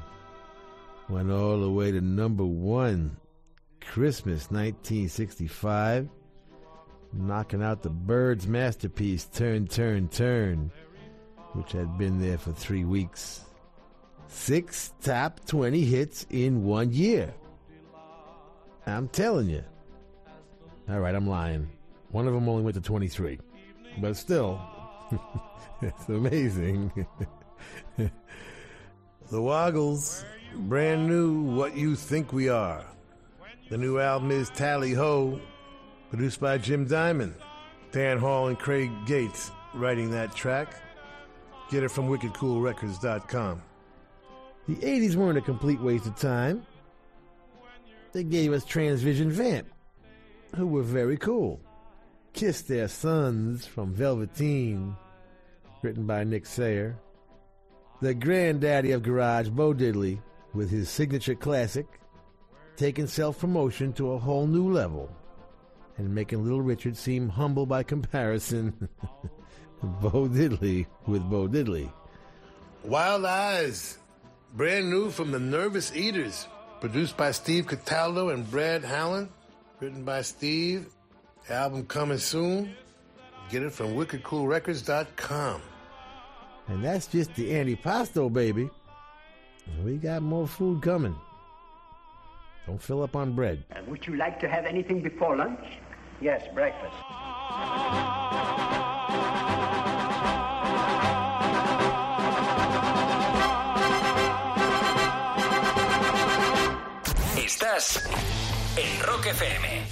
Went 1.09 1.29
all 1.29 1.59
the 1.59 1.69
way 1.69 1.91
to 1.91 2.01
number 2.01 2.43
one, 2.43 3.17
Christmas 3.81 4.49
1965. 4.49 6.09
Knocking 7.13 7.61
out 7.61 7.83
the 7.83 7.91
Byrds' 7.91 8.47
masterpiece, 8.47 9.25
Turn, 9.25 9.67
Turn, 9.67 10.07
Turn, 10.07 10.71
which 11.53 11.71
had 11.71 11.99
been 11.99 12.19
there 12.19 12.39
for 12.39 12.51
three 12.51 12.83
weeks. 12.83 13.45
Six 14.25 14.91
top 15.03 15.45
20 15.45 15.81
hits 15.81 16.25
in 16.31 16.63
one 16.63 16.91
year. 16.91 17.31
I'm 18.87 19.07
telling 19.09 19.51
you. 19.51 19.63
All 20.89 20.99
right, 20.99 21.13
I'm 21.13 21.27
lying. 21.27 21.69
One 22.09 22.27
of 22.27 22.33
them 22.33 22.49
only 22.49 22.63
went 22.63 22.73
to 22.73 22.81
23. 22.81 23.37
But 23.99 24.17
still, 24.17 24.59
it's 25.81 26.09
amazing. 26.09 27.05
the 27.97 28.11
Woggles, 29.41 30.23
brand 30.53 31.07
new 31.07 31.41
What 31.41 31.75
You 31.75 31.95
Think 31.95 32.31
We 32.31 32.49
Are. 32.49 32.85
The 33.69 33.77
new 33.77 33.99
album 33.99 34.31
is 34.31 34.49
Tally 34.51 34.93
Ho, 34.93 35.39
produced 36.09 36.39
by 36.39 36.57
Jim 36.57 36.85
Diamond. 36.85 37.35
Dan 37.91 38.17
Hall 38.17 38.47
and 38.47 38.59
Craig 38.59 38.91
Gates 39.05 39.51
writing 39.73 40.11
that 40.11 40.35
track. 40.35 40.73
Get 41.71 41.83
it 41.83 41.89
from 41.89 42.09
wickedcoolrecords.com. 42.09 43.61
The 44.67 44.75
80s 44.75 45.15
weren't 45.15 45.37
a 45.37 45.41
complete 45.41 45.79
waste 45.79 46.05
of 46.05 46.15
time. 46.15 46.65
They 48.13 48.23
gave 48.23 48.53
us 48.53 48.63
Transvision 48.65 49.29
Vamp, 49.29 49.67
who 50.55 50.67
were 50.67 50.83
very 50.83 51.17
cool. 51.17 51.59
Kiss 52.33 52.61
Their 52.61 52.87
Sons 52.87 53.65
from 53.65 53.93
Velveteen, 53.93 54.95
written 55.85 56.05
by 56.05 56.25
Nick 56.25 56.45
Sayer. 56.45 56.97
The 58.01 58.13
granddaddy 58.13 58.91
of 58.91 59.03
garage, 59.03 59.47
Bo 59.49 59.73
Diddley, 59.73 60.19
with 60.53 60.69
his 60.69 60.89
signature 60.89 61.35
classic, 61.35 61.85
taking 62.75 63.07
self 63.07 63.39
promotion 63.39 63.93
to 63.93 64.11
a 64.11 64.17
whole 64.17 64.47
new 64.47 64.73
level 64.73 65.09
and 65.97 66.13
making 66.13 66.43
Little 66.43 66.61
Richard 66.61 66.97
seem 66.97 67.29
humble 67.29 67.65
by 67.65 67.83
comparison. 67.83 68.89
Bo 69.83 70.27
Diddley 70.27 70.87
with 71.05 71.21
Bo 71.29 71.47
Diddley. 71.47 71.91
Wild 72.83 73.25
Eyes, 73.25 73.97
brand 74.53 74.89
new 74.89 75.09
from 75.09 75.31
the 75.31 75.39
Nervous 75.39 75.95
Eaters, 75.95 76.47
produced 76.81 77.15
by 77.15 77.31
Steve 77.31 77.67
Cataldo 77.67 78.29
and 78.29 78.49
Brad 78.49 78.83
Hallen, 78.83 79.29
written 79.79 80.03
by 80.03 80.21
Steve. 80.21 80.87
Album 81.47 81.85
coming 81.85 82.17
soon. 82.17 82.75
Get 83.51 83.61
it 83.61 83.71
from 83.71 83.95
wickedcoolrecords.com. 83.95 85.61
And 86.67 86.83
that's 86.83 87.07
just 87.07 87.35
the 87.35 87.51
antipasto, 87.51 88.31
baby. 88.31 88.69
We 89.83 89.97
got 89.97 90.21
more 90.21 90.47
food 90.47 90.81
coming. 90.81 91.15
Don't 92.65 92.81
fill 92.81 93.03
up 93.03 93.15
on 93.15 93.33
bread. 93.33 93.63
And 93.71 93.87
would 93.87 94.05
you 94.07 94.15
like 94.15 94.39
to 94.39 94.49
have 94.49 94.65
anything 94.65 95.01
before 95.01 95.35
lunch? 95.35 95.59
Yes, 96.21 96.43
breakfast. 96.53 96.95
Estás 107.37 108.03
en 108.77 109.03
Rock 109.05 109.27
FM. 109.27 109.84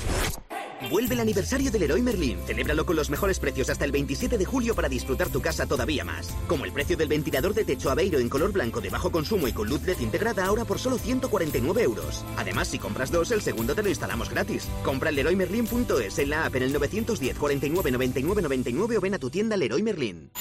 Vuelve 0.90 1.16
el 1.16 1.22
aniversario 1.22 1.72
del 1.72 1.82
Leroy 1.82 2.02
Merlin. 2.02 2.40
Celébralo 2.46 2.86
con 2.86 2.96
los 2.96 3.10
mejores 3.10 3.40
precios 3.40 3.70
hasta 3.70 3.86
el 3.86 3.92
27 3.92 4.38
de 4.38 4.46
julio 4.46 4.76
para 4.76 4.90
disfrutar 4.90 5.30
tu 5.30 5.42
casa 5.42 5.66
todavía 5.66 6.04
más. 6.04 6.36
Como 6.48 6.66
el 6.66 6.72
precio 6.72 6.98
del 6.98 7.08
ventilador 7.08 7.54
de 7.54 7.64
techo 7.64 7.90
Aveiro 7.90 8.20
en 8.20 8.30
color 8.30 8.52
blanco 8.52 8.82
de 8.82 8.90
bajo 8.90 9.12
consumo 9.12 9.48
y 9.48 9.54
con 9.54 9.70
luz 9.70 9.82
LED 9.84 10.00
integrada 10.00 10.46
ahora 10.46 10.66
por 10.66 10.80
solo 10.80 10.98
149 10.98 11.84
euros. 11.84 12.26
Además, 12.38 12.68
si 12.68 12.80
compras 12.80 13.12
dos, 13.12 13.32
el 13.32 13.42
segundo 13.42 13.76
te 13.76 13.84
lo 13.84 13.90
instalamos 13.90 14.30
gratis. 14.30 14.68
Compra 14.84 15.10
en 15.10 15.16
leroymerlin.es 15.16 16.20
en 16.20 16.30
la 16.30 16.46
app 16.46 16.56
en 16.56 16.64
el 16.64 16.74
910 16.74 17.38
49 17.38 17.92
99 17.92 18.42
99 18.42 18.98
o 18.98 19.02
ven 19.02 19.14
a 19.14 19.20
tu 19.20 19.30
tienda 19.30 19.58
Leroy 19.58 19.84
Merlin. 19.84 20.32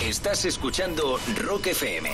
Estás 0.00 0.44
escuchando 0.44 1.18
Rock 1.44 1.68
FM. 1.68 2.10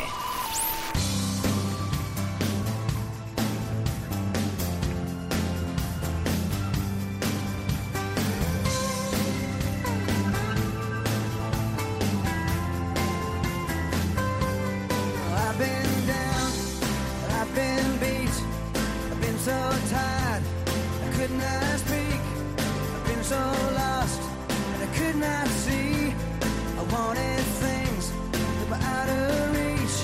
couldn't 21.29 21.43
I 21.43 21.77
speak? 21.77 22.21
I've 22.59 23.07
been 23.07 23.23
so 23.23 23.37
lost 23.37 24.23
and 24.73 24.83
I 24.83 24.87
could 24.97 25.17
not 25.17 25.47
see. 25.49 26.15
I 26.79 26.83
wanted 26.93 27.41
things 27.65 28.13
that 28.33 28.69
were 28.71 28.85
out 28.97 29.09
of 29.09 29.55
reach. 29.55 29.97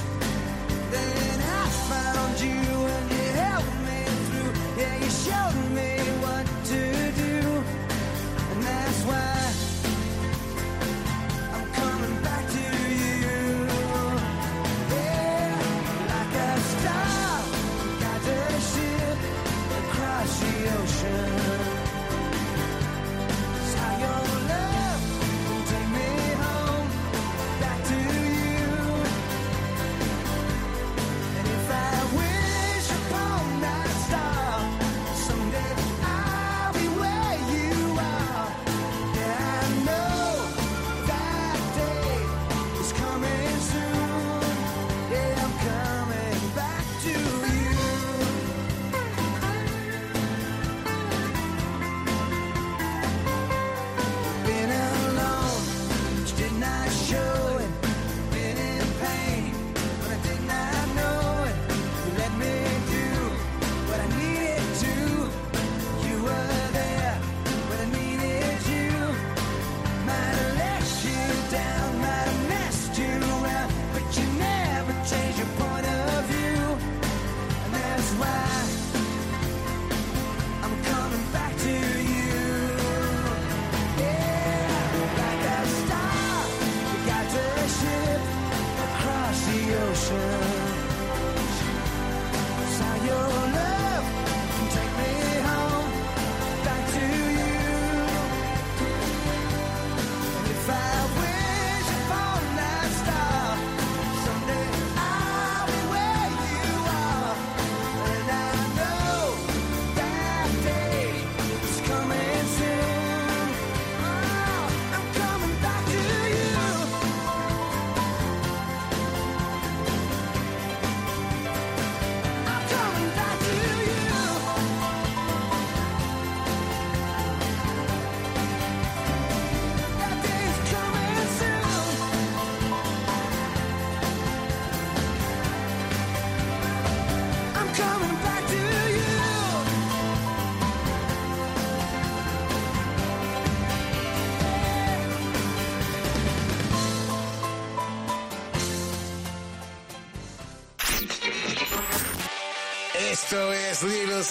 Then 0.90 1.40
I 1.40 1.68
found 1.90 2.40
you 2.40 2.60
and 2.96 3.10
you 3.10 3.26
helped 3.42 3.76
me 3.88 4.00
through. 4.26 4.82
Yeah, 4.82 4.96
you 5.02 5.10
showed 5.10 5.70
me. 5.74 5.93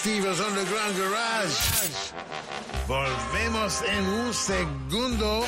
Steven's 0.04 0.38
Underground 0.38 0.98
Garage. 0.98 2.12
Volvemos 2.86 3.82
en 3.90 4.04
un 4.04 4.34
segundo 4.34 5.46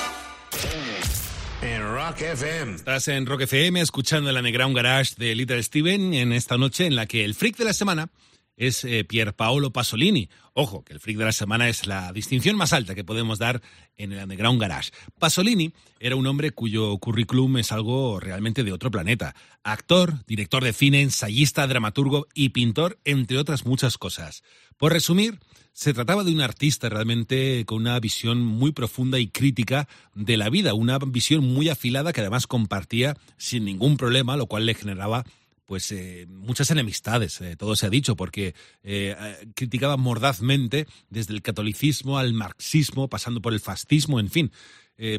en 1.61 1.83
Rock 1.83 2.23
FM. 2.23 2.77
Estás 2.77 3.09
en 3.09 3.27
Rock 3.27 3.43
FM 3.43 3.83
escuchando 3.83 4.31
el 4.31 4.37
Underground 4.39 4.75
Garage 4.75 5.13
de 5.19 5.35
Little 5.35 5.63
Steven 5.63 6.15
en 6.15 6.33
esta 6.33 6.57
noche 6.57 6.87
en 6.87 6.97
la 6.97 7.05
que 7.05 7.23
el 7.27 7.35
freak 7.35 7.59
de 7.59 7.67
la 7.67 7.75
semana 7.75 8.09
es 8.57 8.85
eh, 8.85 9.05
Pier 9.05 9.35
Paolo 9.35 9.73
Pasolini. 9.73 10.29
Ojo, 10.55 10.83
que 10.83 10.95
el 10.95 11.01
freak 11.01 11.19
de 11.19 11.25
la 11.27 11.33
semana 11.33 11.69
es 11.69 11.87
la 11.87 12.13
distinción 12.13 12.57
más 12.57 12.73
alta 12.73 12.95
que 12.95 13.05
podemos 13.05 13.39
dar 13.39 13.61
en 13.97 14.13
el 14.13 14.23
Underground 14.23 14.61
Garage. 14.61 14.91
Pasolini 15.19 15.73
era 16.01 16.17
un 16.17 16.27
hombre 16.27 16.51
cuyo 16.51 16.97
currículum 16.99 17.59
es 17.59 17.73
algo 17.73 18.19
realmente 18.21 18.65
de 18.65 18.73
otro 18.73 18.91
planeta. 18.91 19.35
Actor, 19.63 20.25
director 20.27 20.65
de 20.65 20.73
cine, 20.73 21.03
ensayista, 21.03 21.67
dramaturgo 21.67 22.27
y 22.35 22.51
pintor, 22.51 22.99
entre 23.05 23.39
otras 23.39 23.67
muchas 23.67 23.99
cosas. 23.99 24.43
Por 24.79 24.93
resumir, 24.93 25.39
se 25.77 25.93
trataba 25.93 26.25
de 26.25 26.33
un 26.33 26.41
artista 26.41 26.89
realmente 26.89 27.63
con 27.67 27.83
una 27.83 28.01
visión 28.01 28.41
muy 28.43 28.73
profunda 28.73 29.19
y 29.19 29.29
crítica 29.29 29.89
de 30.15 30.39
la 30.39 30.49
vida, 30.49 30.73
una 30.73 30.99
visión 30.99 31.45
muy 31.45 31.69
afilada 31.69 32.15
que 32.15 32.23
además 32.23 32.47
compartía 32.47 33.15
sin 33.37 33.67
ningún 33.67 33.99
problema, 33.99 34.39
lo 34.39 34.47
cual 34.47 34.65
le 34.65 34.73
generaba 34.73 35.25
pues 35.67 35.91
eh, 35.93 36.27
muchas 36.29 36.71
enemistades, 36.71 37.41
eh, 37.41 37.57
todo 37.57 37.77
se 37.77 37.87
ha 37.87 37.91
dicho, 37.91 38.17
porque 38.17 38.55
eh, 38.83 39.14
criticaba 39.55 39.97
mordazmente 39.97 40.87
desde 41.11 41.35
el 41.35 41.43
catolicismo 41.43 42.19
al 42.19 42.33
marxismo, 42.33 43.09
pasando 43.09 43.43
por 43.43 43.53
el 43.53 43.61
fascismo, 43.61 44.21
en 44.21 44.31
fin. 44.31 44.53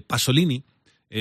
Pasolini 0.07 0.63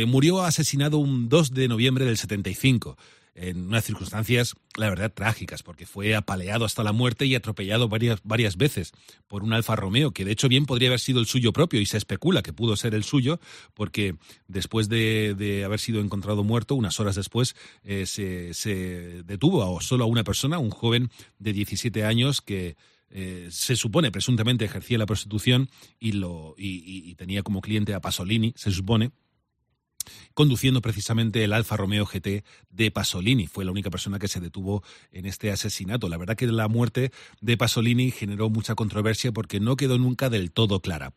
murió 0.06 0.40
asesinado 0.40 0.96
un 0.96 1.28
2 1.28 1.52
de 1.52 1.68
noviembre 1.68 2.06
del 2.06 2.16
75 2.16 2.96
en 3.36 3.66
unas 3.68 3.84
circunstancias, 3.84 4.54
la 4.76 4.88
verdad, 4.88 5.12
trágicas, 5.12 5.62
porque 5.62 5.86
fue 5.86 6.14
apaleado 6.14 6.64
hasta 6.64 6.82
la 6.82 6.92
muerte 6.92 7.26
y 7.26 7.34
atropellado 7.34 7.88
varias, 7.88 8.20
varias 8.24 8.56
veces 8.56 8.92
por 9.28 9.42
un 9.42 9.52
Alfa 9.52 9.76
Romeo, 9.76 10.12
que 10.12 10.24
de 10.24 10.32
hecho 10.32 10.48
bien 10.48 10.66
podría 10.66 10.88
haber 10.88 11.00
sido 11.00 11.20
el 11.20 11.26
suyo 11.26 11.52
propio 11.52 11.80
y 11.80 11.86
se 11.86 11.98
especula 11.98 12.42
que 12.42 12.52
pudo 12.52 12.76
ser 12.76 12.94
el 12.94 13.04
suyo, 13.04 13.38
porque 13.74 14.16
después 14.48 14.88
de, 14.88 15.34
de 15.36 15.64
haber 15.64 15.80
sido 15.80 16.00
encontrado 16.00 16.44
muerto, 16.44 16.74
unas 16.74 16.98
horas 16.98 17.16
después, 17.16 17.54
eh, 17.84 18.06
se, 18.06 18.54
se 18.54 19.22
detuvo 19.24 19.78
a 19.78 19.82
solo 19.82 20.04
a 20.04 20.06
una 20.06 20.24
persona, 20.24 20.58
un 20.58 20.70
joven 20.70 21.10
de 21.38 21.52
17 21.52 22.04
años 22.04 22.40
que 22.40 22.76
eh, 23.10 23.48
se 23.50 23.76
supone 23.76 24.10
presuntamente 24.10 24.64
ejercía 24.64 24.98
la 24.98 25.06
prostitución 25.06 25.70
y, 26.00 26.12
lo, 26.12 26.54
y, 26.58 27.14
tenía 27.14 27.42
como 27.42 27.60
cliente 27.60 27.94
a 27.94 28.00
Pasolini, 28.00 28.52
se 28.56 28.70
supone, 28.70 29.12
conduciendo 30.34 30.80
precisamente 30.80 31.44
el 31.44 31.52
Alfa 31.52 31.76
Romeo 31.76 32.06
GT 32.06 32.44
de 32.70 32.90
Pasolini. 32.90 33.46
Fue 33.46 33.64
la 33.64 33.72
única 33.72 33.90
persona 33.90 34.18
que 34.18 34.28
se 34.28 34.40
detuvo 34.40 34.82
en 35.12 35.26
este 35.26 35.50
asesinato. 35.50 36.08
La 36.08 36.16
verdad 36.16 36.36
que 36.36 36.46
la 36.46 36.68
muerte 36.68 37.10
de 37.40 37.56
Pasolini 37.56 38.10
generó 38.10 38.50
mucha 38.50 38.74
controversia 38.74 39.32
porque 39.32 39.60
no 39.60 39.76
quedó 39.76 39.98
nunca 39.98 40.30
del 40.30 40.52
todo 40.52 40.80
clara. 40.80 41.12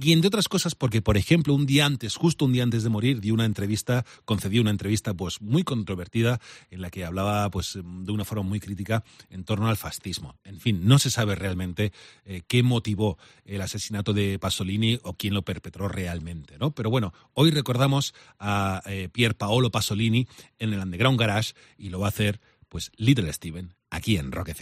Y 0.00 0.12
entre 0.12 0.28
otras 0.28 0.48
cosas 0.48 0.74
porque, 0.74 1.02
por 1.02 1.16
ejemplo, 1.16 1.54
un 1.54 1.66
día 1.66 1.84
antes, 1.84 2.16
justo 2.16 2.46
un 2.46 2.52
día 2.52 2.62
antes 2.62 2.82
de 2.82 2.88
morir, 2.88 3.20
dio 3.20 3.34
una 3.34 3.44
entrevista, 3.44 4.06
concedió 4.24 4.62
una 4.62 4.70
entrevista 4.70 5.12
pues 5.12 5.42
muy 5.42 5.64
controvertida 5.64 6.40
en 6.70 6.80
la 6.80 6.90
que 6.90 7.04
hablaba 7.04 7.50
pues 7.50 7.74
de 7.74 8.12
una 8.12 8.24
forma 8.24 8.44
muy 8.44 8.58
crítica 8.58 9.04
en 9.28 9.44
torno 9.44 9.68
al 9.68 9.76
fascismo. 9.76 10.36
En 10.44 10.60
fin, 10.60 10.86
no 10.86 10.98
se 10.98 11.10
sabe 11.10 11.34
realmente 11.34 11.92
eh, 12.24 12.42
qué 12.46 12.62
motivó 12.62 13.18
el 13.44 13.60
asesinato 13.60 14.12
de 14.12 14.38
Pasolini 14.38 14.98
o 15.02 15.14
quién 15.14 15.34
lo 15.34 15.42
perpetró 15.42 15.88
realmente, 15.88 16.56
¿no? 16.58 16.70
Pero 16.74 16.88
bueno, 16.88 17.12
hoy 17.34 17.50
recordamos 17.50 18.14
a 18.38 18.82
eh, 18.86 19.08
Pier 19.12 19.36
Paolo 19.36 19.70
Pasolini 19.70 20.26
en 20.58 20.72
el 20.72 20.80
Underground 20.80 21.20
Garage 21.20 21.54
y 21.76 21.90
lo 21.90 22.00
va 22.00 22.06
a 22.06 22.10
hacer 22.10 22.40
pues 22.68 22.90
Little 22.96 23.30
Steven 23.32 23.74
aquí 23.90 24.16
en 24.16 24.32
Rock. 24.32 24.52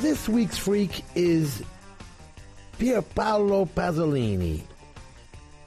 This 0.00 0.28
week's 0.28 0.56
freak 0.56 1.04
is 1.16 1.62
Pier 2.78 3.02
Paolo 3.02 3.64
Pasolini, 3.64 4.62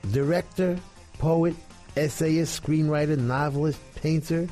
director, 0.10 0.80
poet, 1.20 1.54
essayist, 1.98 2.64
screenwriter, 2.64 3.18
novelist, 3.18 3.78
painter, 3.96 4.48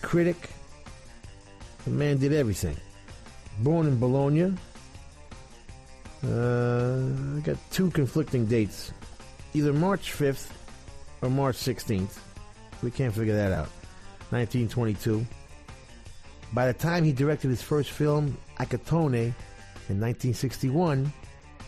critic. 0.00 0.48
The 1.84 1.90
man 1.90 2.16
did 2.16 2.32
everything. 2.32 2.76
Born 3.58 3.86
in 3.86 3.98
Bologna. 3.98 4.54
Uh, 6.24 7.36
I 7.36 7.40
got 7.40 7.56
two 7.70 7.90
conflicting 7.90 8.46
dates. 8.46 8.92
Either 9.52 9.74
March 9.74 10.10
5th 10.12 10.50
or 11.20 11.28
March 11.28 11.56
16th. 11.56 12.18
We 12.82 12.90
can't 12.90 13.14
figure 13.14 13.36
that 13.36 13.52
out. 13.52 13.68
1922. 14.30 15.26
By 16.52 16.66
the 16.66 16.72
time 16.72 17.04
he 17.04 17.12
directed 17.12 17.48
his 17.48 17.62
first 17.62 17.90
film, 17.90 18.36
Accattone, 18.58 19.34
in 19.88 20.00
1961, 20.00 21.12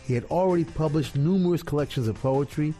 he 0.05 0.13
had 0.13 0.25
already 0.25 0.63
published 0.63 1.15
numerous 1.15 1.63
collections 1.63 2.07
of 2.07 2.15
poetry, 2.21 2.73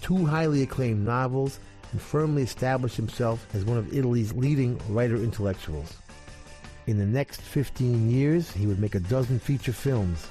two 0.00 0.24
highly 0.24 0.62
acclaimed 0.62 1.04
novels, 1.04 1.60
and 1.92 2.00
firmly 2.00 2.42
established 2.42 2.96
himself 2.96 3.46
as 3.54 3.64
one 3.64 3.76
of 3.76 3.92
Italy's 3.92 4.32
leading 4.32 4.80
writer 4.88 5.16
intellectuals. 5.16 5.96
In 6.86 6.98
the 6.98 7.06
next 7.06 7.40
15 7.42 8.10
years, 8.10 8.50
he 8.50 8.66
would 8.66 8.80
make 8.80 8.94
a 8.94 9.00
dozen 9.00 9.38
feature 9.38 9.72
films, 9.72 10.26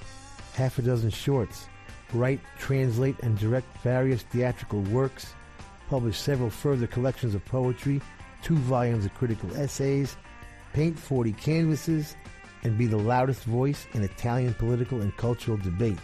half 0.54 0.80
a 0.80 0.82
dozen 0.82 1.12
shorts, 1.12 1.68
write, 2.14 2.42
translate, 2.58 3.18
and 3.22 3.38
direct 3.38 3.78
various 3.84 4.24
theatrical 4.24 4.82
works, 4.84 5.34
publish 5.88 6.18
several 6.18 6.50
further 6.50 6.88
collections 6.88 7.36
of 7.36 7.46
poetry, 7.46 8.02
two 8.42 8.58
volumes 8.58 9.06
of 9.06 9.14
critical 9.14 9.56
essays, 9.56 10.18
paint 10.74 10.98
40 10.98 11.34
canvases, 11.34 12.16
and 12.64 12.78
be 12.78 12.86
the 12.86 12.98
loudest 12.98 13.44
voice 13.44 13.88
in 13.94 14.04
Italian 14.04 14.54
political 14.54 15.02
and 15.02 15.16
cultural 15.18 15.58
debate. 15.58 15.98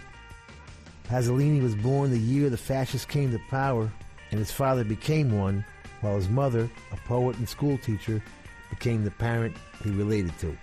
Pasolini 1.07 1.61
was 1.61 1.76
born 1.76 2.11
the 2.11 2.20
year 2.20 2.49
the 2.49 2.57
fascists 2.57 3.05
came 3.05 3.32
to 3.32 3.39
power, 3.49 3.91
and 4.32 4.39
his 4.39 4.51
father 4.51 4.84
became 4.84 5.38
one, 5.38 5.63
while 6.01 6.15
his 6.15 6.30
mother, 6.30 6.70
a 6.91 6.97
poet 7.07 7.38
and 7.38 7.47
schoolteacher, 7.47 8.22
became 8.70 9.03
the 9.03 9.11
parent 9.11 9.55
he 9.84 9.91
related 9.91 10.38
to. 10.39 10.57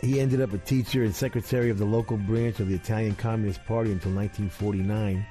He 0.00 0.20
ended 0.20 0.40
up 0.40 0.52
a 0.52 0.58
teacher 0.58 1.04
and 1.04 1.14
secretary 1.14 1.70
of 1.70 1.78
the 1.78 1.84
local 1.84 2.16
branch 2.16 2.60
of 2.60 2.68
the 2.68 2.74
Italian 2.74 3.14
Communist 3.16 3.64
Party 3.64 3.92
until 3.92 4.12
1949, 4.12 5.26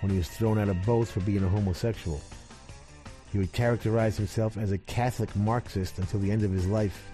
when 0.00 0.10
he 0.10 0.18
was 0.18 0.28
thrown 0.28 0.58
out 0.58 0.68
of 0.68 0.84
both 0.84 1.10
for 1.10 1.20
being 1.20 1.44
a 1.44 1.48
homosexual. 1.48 2.20
He 3.36 3.40
would 3.40 3.52
characterize 3.52 4.16
himself 4.16 4.56
as 4.56 4.72
a 4.72 4.78
Catholic 4.78 5.36
Marxist 5.36 5.98
until 5.98 6.20
the 6.20 6.30
end 6.30 6.42
of 6.42 6.52
his 6.52 6.66
life. 6.66 7.06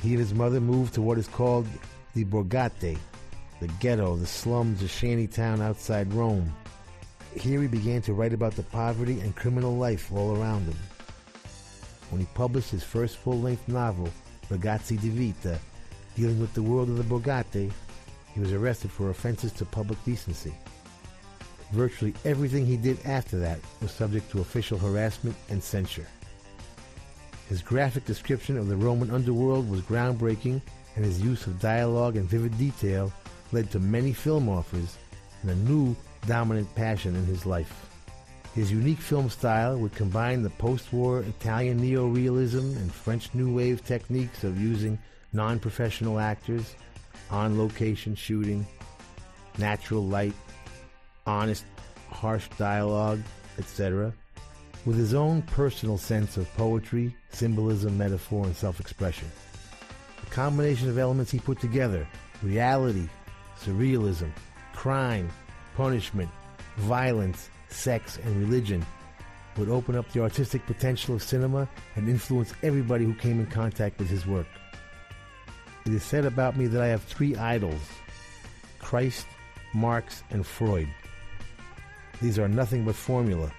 He 0.00 0.10
and 0.10 0.20
his 0.20 0.32
mother 0.32 0.60
moved 0.60 0.94
to 0.94 1.02
what 1.02 1.18
is 1.18 1.26
called 1.26 1.66
the 2.14 2.24
Borgate, 2.24 2.96
the 3.58 3.66
ghetto, 3.80 4.14
the 4.14 4.24
slums, 4.24 4.78
the 4.78 4.86
shanty 4.86 5.26
town 5.26 5.60
outside 5.60 6.14
Rome. 6.14 6.54
Here 7.34 7.60
he 7.60 7.66
began 7.66 8.02
to 8.02 8.12
write 8.12 8.32
about 8.32 8.54
the 8.54 8.62
poverty 8.62 9.18
and 9.18 9.34
criminal 9.34 9.76
life 9.76 10.12
all 10.12 10.40
around 10.40 10.66
him. 10.66 10.78
When 12.10 12.20
he 12.20 12.28
published 12.34 12.70
his 12.70 12.84
first 12.84 13.16
full-length 13.16 13.66
novel, 13.66 14.10
Ragazzi 14.48 14.96
di 14.96 15.08
Vita, 15.08 15.58
dealing 16.14 16.38
with 16.38 16.54
the 16.54 16.62
world 16.62 16.88
of 16.88 16.98
the 16.98 17.02
Borgate, 17.02 17.72
he 18.32 18.38
was 18.38 18.52
arrested 18.52 18.92
for 18.92 19.10
offenses 19.10 19.50
to 19.54 19.64
public 19.64 19.98
decency. 20.04 20.54
Virtually 21.72 22.14
everything 22.24 22.66
he 22.66 22.76
did 22.76 22.98
after 23.04 23.38
that 23.38 23.60
was 23.80 23.92
subject 23.92 24.30
to 24.30 24.40
official 24.40 24.78
harassment 24.78 25.36
and 25.48 25.62
censure. 25.62 26.06
His 27.48 27.62
graphic 27.62 28.04
description 28.04 28.56
of 28.56 28.68
the 28.68 28.76
Roman 28.76 29.10
underworld 29.10 29.68
was 29.70 29.80
groundbreaking, 29.82 30.60
and 30.96 31.04
his 31.04 31.20
use 31.20 31.46
of 31.46 31.60
dialogue 31.60 32.16
and 32.16 32.28
vivid 32.28 32.56
detail 32.58 33.12
led 33.52 33.70
to 33.70 33.78
many 33.78 34.12
film 34.12 34.48
offers 34.48 34.96
and 35.42 35.50
a 35.50 35.54
new 35.54 35.96
dominant 36.26 36.72
passion 36.74 37.14
in 37.14 37.24
his 37.24 37.46
life. 37.46 37.86
His 38.54 38.72
unique 38.72 38.98
film 38.98 39.30
style 39.30 39.78
would 39.78 39.94
combine 39.94 40.42
the 40.42 40.50
post-war 40.50 41.20
Italian 41.20 41.80
neorealism 41.80 42.76
and 42.76 42.92
French 42.92 43.32
New 43.32 43.54
Wave 43.54 43.84
techniques 43.84 44.42
of 44.42 44.60
using 44.60 44.98
non-professional 45.32 46.18
actors, 46.18 46.74
on-location 47.30 48.16
shooting, 48.16 48.66
natural 49.56 50.04
light, 50.04 50.34
honest, 51.26 51.64
harsh 52.10 52.48
dialogue, 52.58 53.20
etc., 53.58 54.12
with 54.86 54.96
his 54.96 55.14
own 55.14 55.42
personal 55.42 55.98
sense 55.98 56.36
of 56.36 56.52
poetry, 56.54 57.14
symbolism, 57.30 57.98
metaphor, 57.98 58.46
and 58.46 58.56
self-expression. 58.56 59.28
The 60.24 60.30
combination 60.30 60.88
of 60.88 60.98
elements 60.98 61.30
he 61.30 61.38
put 61.38 61.60
together, 61.60 62.06
reality, 62.42 63.08
surrealism, 63.60 64.30
crime, 64.74 65.28
punishment, 65.76 66.30
violence, 66.78 67.50
sex, 67.68 68.18
and 68.24 68.36
religion, 68.36 68.84
would 69.56 69.68
open 69.68 69.96
up 69.96 70.10
the 70.12 70.22
artistic 70.22 70.64
potential 70.66 71.14
of 71.14 71.22
cinema 71.22 71.68
and 71.96 72.08
influence 72.08 72.54
everybody 72.62 73.04
who 73.04 73.14
came 73.14 73.40
in 73.40 73.46
contact 73.46 73.98
with 73.98 74.08
his 74.08 74.26
work. 74.26 74.46
It 75.84 75.92
is 75.92 76.02
said 76.02 76.24
about 76.24 76.56
me 76.56 76.66
that 76.68 76.80
I 76.80 76.86
have 76.86 77.02
three 77.02 77.36
idols 77.36 77.80
Christ, 78.78 79.26
Marx, 79.74 80.22
and 80.30 80.46
Freud. 80.46 80.88
These 82.20 82.38
are 82.38 82.48
nothing 82.48 82.84
but 82.84 82.94
formula. 82.94 83.50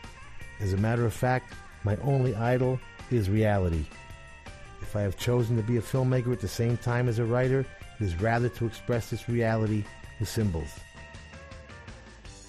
As 0.59 0.73
a 0.73 0.77
matter 0.77 1.05
of 1.05 1.13
fact, 1.13 1.53
my 1.83 1.95
only 1.97 2.35
idol 2.35 2.79
is 3.09 3.29
reality. 3.29 3.85
If 4.81 4.95
I 4.95 5.01
have 5.01 5.17
chosen 5.17 5.55
to 5.57 5.63
be 5.63 5.77
a 5.77 5.81
filmmaker 5.81 6.31
at 6.31 6.41
the 6.41 6.47
same 6.47 6.77
time 6.77 7.07
as 7.07 7.17
a 7.17 7.25
writer, 7.25 7.65
it 7.99 8.03
is 8.03 8.21
rather 8.21 8.49
to 8.49 8.65
express 8.65 9.09
this 9.09 9.27
reality 9.27 9.83
with 10.19 10.29
symbols. 10.29 10.71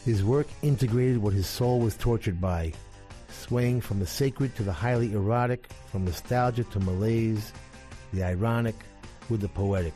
His 0.04 0.24
work 0.24 0.48
integrated 0.62 1.18
what 1.18 1.32
his 1.32 1.46
soul 1.46 1.80
was 1.80 1.96
tortured 1.96 2.40
by, 2.40 2.72
swaying 3.30 3.80
from 3.80 4.00
the 4.00 4.06
sacred 4.06 4.54
to 4.56 4.62
the 4.62 4.72
highly 4.72 5.12
erotic, 5.12 5.68
from 5.90 6.04
nostalgia 6.04 6.64
to 6.64 6.80
malaise, 6.80 7.52
the 8.12 8.22
ironic 8.22 8.74
with 9.30 9.40
the 9.40 9.48
poetic. 9.48 9.94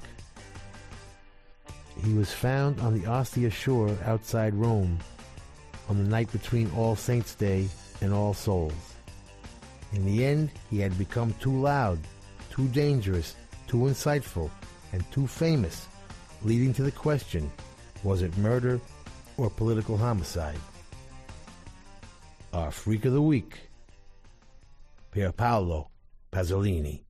He 2.05 2.15
was 2.15 2.33
found 2.33 2.81
on 2.81 2.99
the 2.99 3.07
Ostia 3.07 3.51
shore 3.51 3.97
outside 4.05 4.55
Rome 4.55 4.99
on 5.89 5.99
the 5.99 6.09
night 6.09 6.31
between 6.33 6.71
All 6.77 6.97
Saints' 6.97 7.35
Day 7.35 7.69
and 8.01 8.13
All 8.13 8.35
Souls. 8.35 8.95
In 9.93 10.05
the 10.05 10.25
end, 10.25 10.51
he 10.71 10.79
had 10.79 10.97
become 10.99 11.35
too 11.41 11.53
loud, 11.53 11.99
too 12.51 12.69
dangerous, 12.69 13.37
too 13.67 13.79
insightful, 13.79 14.51
and 14.93 15.05
too 15.13 15.27
famous, 15.27 15.87
leading 16.43 16.73
to 16.75 16.83
the 16.83 16.93
question 16.93 17.51
was 18.03 18.23
it 18.23 18.37
murder 18.39 18.81
or 19.37 19.51
political 19.51 19.97
homicide? 19.97 20.59
Our 22.53 22.71
Freak 22.71 23.05
of 23.05 23.13
the 23.13 23.23
Week, 23.23 23.59
Pier 25.11 25.33
Paolo 25.33 25.91
Pasolini. 26.31 27.03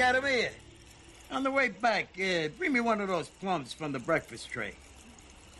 Catamia, 0.00 0.48
on 1.30 1.42
the 1.42 1.50
way 1.50 1.68
back, 1.68 2.18
uh, 2.18 2.48
bring 2.56 2.72
me 2.72 2.80
one 2.80 3.02
of 3.02 3.08
those 3.08 3.28
plums 3.28 3.74
from 3.74 3.92
the 3.92 3.98
breakfast 3.98 4.48
tray. 4.48 4.72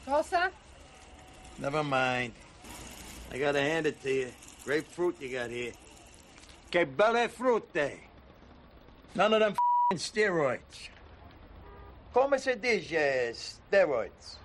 Cosa? 0.07 0.51
Never 1.59 1.85
mind. 1.85 2.33
I 3.31 3.37
gotta 3.37 3.61
hand 3.61 3.85
it 3.85 4.03
to 4.03 4.11
you. 4.11 4.33
Grapefruit 4.65 5.21
you 5.21 5.29
got 5.29 5.51
here. 5.51 5.73
Que 6.71 6.87
belle 6.87 7.29
frutte. 7.29 7.99
None 9.15 9.35
of 9.35 9.41
them 9.41 9.53
f***ing 9.53 9.99
steroids. 9.99 10.89
Como 12.15 12.39
se 12.39 12.55
dice 12.55 13.59
steroids? 13.71 14.37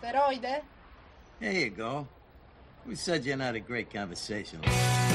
Steroide? 0.00 0.62
There 1.40 1.52
you 1.52 1.68
go. 1.68 2.08
Who 2.86 2.96
said 2.96 3.26
you're 3.26 3.36
not 3.36 3.54
a 3.54 3.60
great 3.60 3.92
conversationalist? 3.92 5.11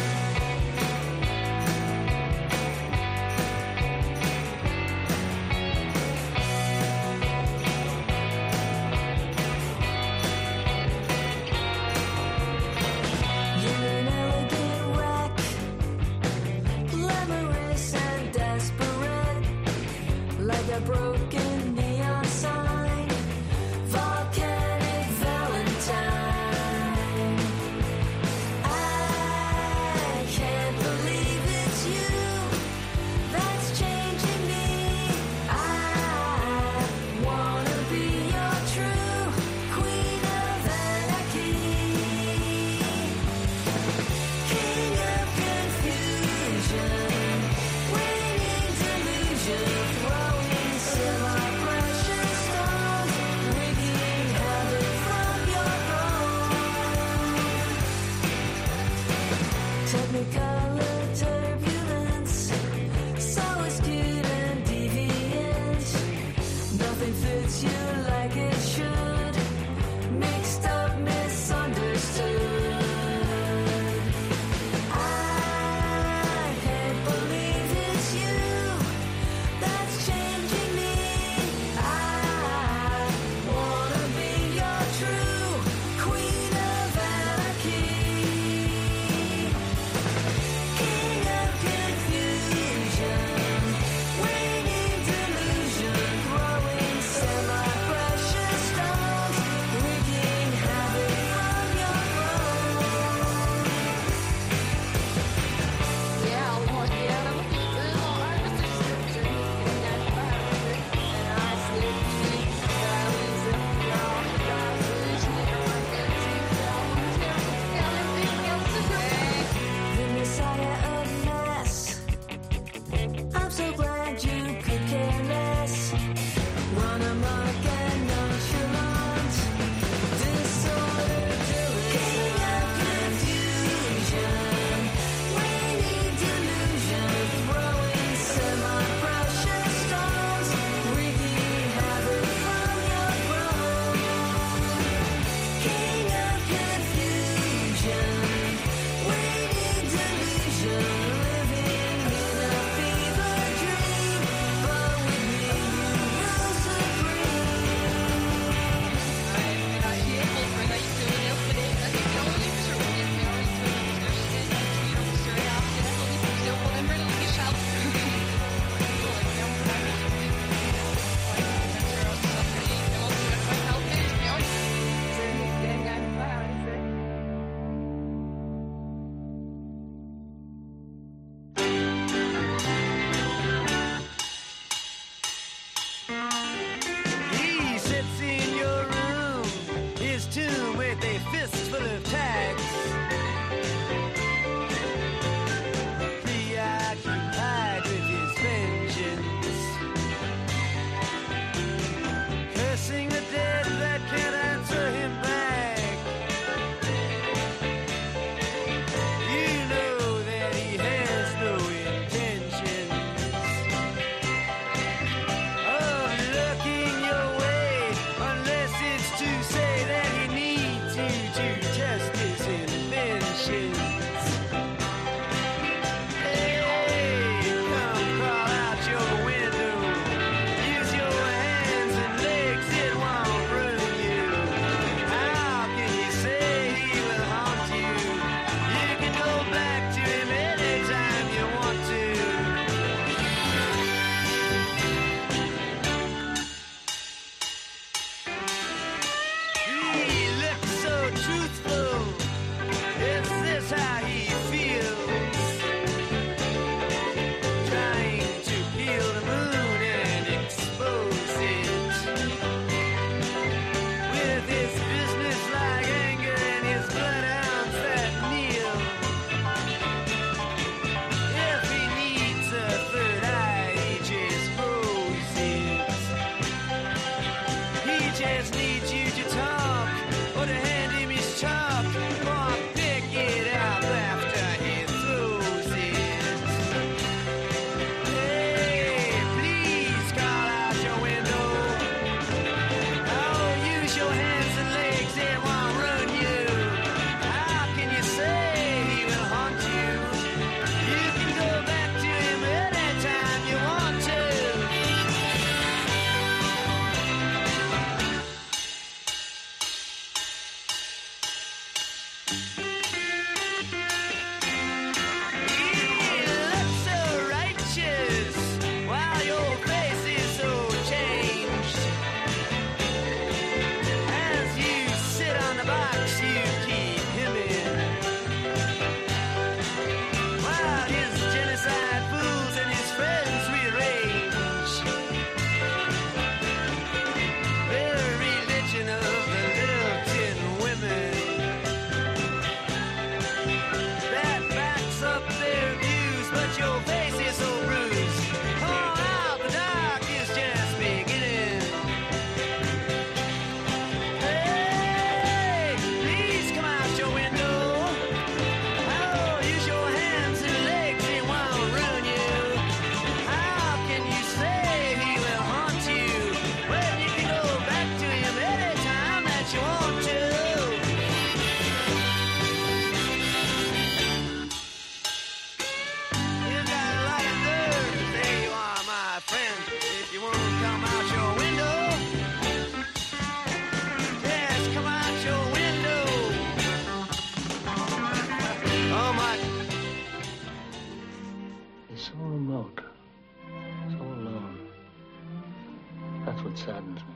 Saddens 396.68 397.00
me. 397.00 397.16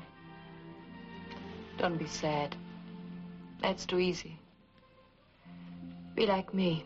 Mm. 1.30 1.78
Don't 1.78 1.97
be 1.97 2.08
sad. 2.08 2.56
That's 3.62 3.86
too 3.86 3.99
easy. 3.99 4.39
Be 6.16 6.26
like 6.26 6.54
me. 6.54 6.86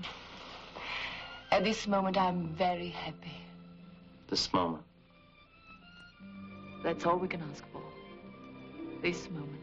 At 1.52 1.62
this 1.64 1.86
moment, 1.86 2.16
I'm 2.16 2.48
very 2.48 2.88
happy. 2.88 3.36
This 4.28 4.52
moment. 4.52 4.84
That's 6.82 7.06
all 7.06 7.18
we 7.18 7.28
can 7.28 7.42
ask 7.52 7.64
for. 7.72 7.82
This 9.02 9.28
moment. 9.30 9.60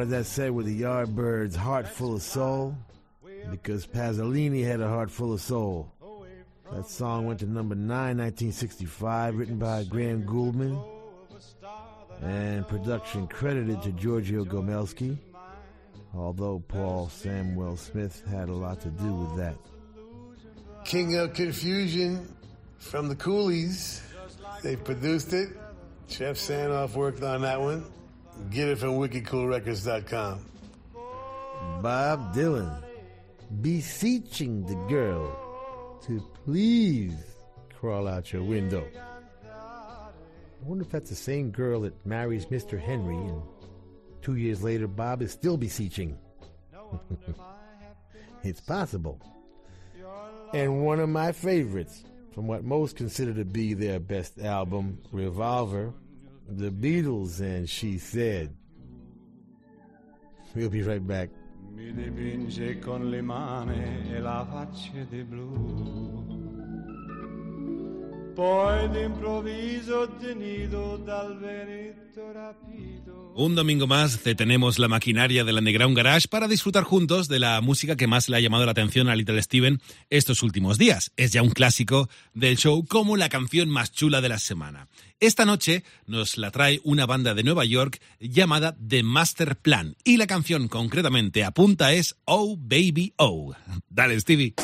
Started 0.00 0.16
that 0.16 0.24
set 0.24 0.54
with 0.54 0.64
the 0.64 0.80
Yardbirds' 0.80 1.54
Heart 1.54 1.86
Full 1.86 2.14
of 2.14 2.22
Soul 2.22 2.74
because 3.50 3.86
Pasolini 3.86 4.64
had 4.64 4.80
a 4.80 4.88
heart 4.88 5.10
full 5.10 5.34
of 5.34 5.42
soul. 5.42 5.92
That 6.72 6.86
song 6.86 7.26
went 7.26 7.40
to 7.40 7.46
number 7.46 7.74
9, 7.74 7.86
1965, 8.16 9.36
written 9.36 9.58
by 9.58 9.84
Graham 9.84 10.22
Gouldman, 10.24 10.82
and 12.22 12.66
production 12.66 13.26
credited 13.26 13.82
to 13.82 13.92
Giorgio 13.92 14.46
Gomelsky, 14.46 15.18
although 16.14 16.60
Paul 16.66 17.08
Samwell-Smith 17.08 18.22
had 18.26 18.48
a 18.48 18.54
lot 18.54 18.80
to 18.80 18.88
do 18.88 19.12
with 19.12 19.36
that. 19.36 19.56
King 20.86 21.18
of 21.18 21.34
Confusion 21.34 22.26
from 22.78 23.06
the 23.06 23.16
Coolies. 23.16 24.00
They 24.62 24.76
produced 24.76 25.34
it. 25.34 25.50
Jeff 26.08 26.36
Sanoff 26.36 26.94
worked 26.94 27.22
on 27.22 27.42
that 27.42 27.60
one. 27.60 27.84
Get 28.48 28.68
it 28.68 28.78
from 28.78 28.98
wickedcoolrecords.com. 28.98 30.46
Bob 31.82 32.34
Dylan 32.34 32.82
beseeching 33.60 34.64
the 34.66 34.74
girl 34.88 36.00
to 36.06 36.20
please 36.44 37.14
crawl 37.74 38.08
out 38.08 38.32
your 38.32 38.42
window. 38.42 38.86
I 39.44 40.08
wonder 40.64 40.84
if 40.84 40.90
that's 40.90 41.10
the 41.10 41.16
same 41.16 41.50
girl 41.50 41.82
that 41.82 42.06
marries 42.06 42.46
Mr. 42.46 42.78
Henry 42.78 43.16
and 43.16 43.42
two 44.22 44.36
years 44.36 44.62
later 44.62 44.86
Bob 44.86 45.22
is 45.22 45.32
still 45.32 45.56
beseeching. 45.56 46.18
it's 48.42 48.60
possible. 48.60 49.20
And 50.52 50.84
one 50.84 51.00
of 51.00 51.08
my 51.08 51.32
favorites 51.32 52.04
from 52.34 52.46
what 52.46 52.64
most 52.64 52.96
consider 52.96 53.32
to 53.34 53.44
be 53.44 53.74
their 53.74 54.00
best 54.00 54.38
album, 54.40 54.98
Revolver, 55.12 55.92
The 56.52 56.70
Beatles 56.70 57.40
and 57.40 57.68
She 57.68 57.98
Said. 57.98 58.56
We'll 60.54 60.68
be 60.68 60.82
right 60.82 61.06
back. 61.06 61.30
mi 61.72 61.92
dipinge 61.92 62.80
con 62.80 63.08
le 63.08 63.22
mani 63.22 64.10
e 64.10 64.18
la 64.18 64.44
faccia 64.50 65.04
di 65.08 65.22
blu. 65.22 66.29
Un 73.34 73.54
domingo 73.54 73.86
más 73.86 74.24
detenemos 74.24 74.78
la 74.78 74.88
maquinaria 74.88 75.44
del 75.44 75.58
Underground 75.58 75.94
Garage 75.94 76.26
para 76.26 76.48
disfrutar 76.48 76.84
juntos 76.84 77.28
de 77.28 77.38
la 77.38 77.60
música 77.60 77.96
que 77.96 78.06
más 78.06 78.30
le 78.30 78.38
ha 78.38 78.40
llamado 78.40 78.64
la 78.64 78.70
atención 78.72 79.10
a 79.10 79.14
Little 79.14 79.42
Steven 79.42 79.78
estos 80.08 80.42
últimos 80.42 80.78
días. 80.78 81.12
Es 81.18 81.32
ya 81.32 81.42
un 81.42 81.50
clásico 81.50 82.08
del 82.32 82.56
show 82.56 82.82
como 82.86 83.18
la 83.18 83.28
canción 83.28 83.68
más 83.68 83.92
chula 83.92 84.22
de 84.22 84.30
la 84.30 84.38
semana. 84.38 84.88
Esta 85.20 85.44
noche 85.44 85.84
nos 86.06 86.38
la 86.38 86.50
trae 86.50 86.80
una 86.82 87.04
banda 87.04 87.34
de 87.34 87.42
Nueva 87.42 87.66
York 87.66 88.00
llamada 88.20 88.74
The 88.88 89.02
Master 89.02 89.56
Plan 89.56 89.96
y 90.02 90.16
la 90.16 90.26
canción 90.26 90.68
concretamente 90.68 91.44
apunta 91.44 91.92
es 91.92 92.16
Oh 92.24 92.56
Baby 92.56 93.12
Oh. 93.18 93.54
Dale 93.90 94.18
Stevie. 94.18 94.54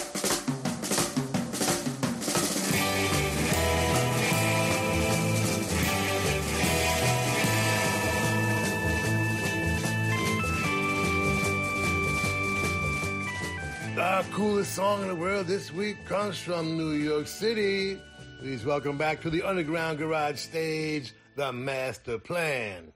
Coolest 14.46 14.76
song 14.76 15.02
in 15.02 15.08
the 15.08 15.14
world 15.16 15.44
this 15.48 15.72
week 15.72 15.96
comes 16.04 16.38
from 16.38 16.76
New 16.76 16.92
York 16.92 17.26
City. 17.26 17.98
Please 18.38 18.64
welcome 18.64 18.96
back 18.96 19.20
to 19.20 19.28
the 19.28 19.42
Underground 19.42 19.98
Garage 19.98 20.38
stage, 20.38 21.14
The 21.34 21.52
Master 21.52 22.16
Plan. 22.16 22.92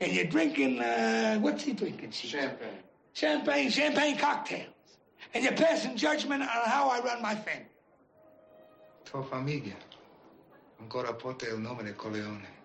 And 0.00 0.12
you're 0.12 0.24
drinking, 0.24 0.80
uh, 0.80 1.38
what's 1.38 1.64
he 1.64 1.72
drinking? 1.72 2.10
Champagne. 2.10 2.82
Champagne, 3.12 3.70
champagne 3.70 4.16
cocktails. 4.16 4.74
And 5.34 5.42
you're 5.42 5.54
passing 5.54 5.96
judgment 5.96 6.42
on 6.42 6.48
how 6.48 6.88
I 6.88 7.00
run 7.00 7.20
my 7.20 7.34
family. 7.34 7.66
Tua 9.04 9.22
famiglia 9.22 9.76
ancora 10.80 11.12
porta 11.14 11.46
il 11.46 11.58
nome 11.58 11.82
di 11.82 11.94
Corleone. 11.94 12.56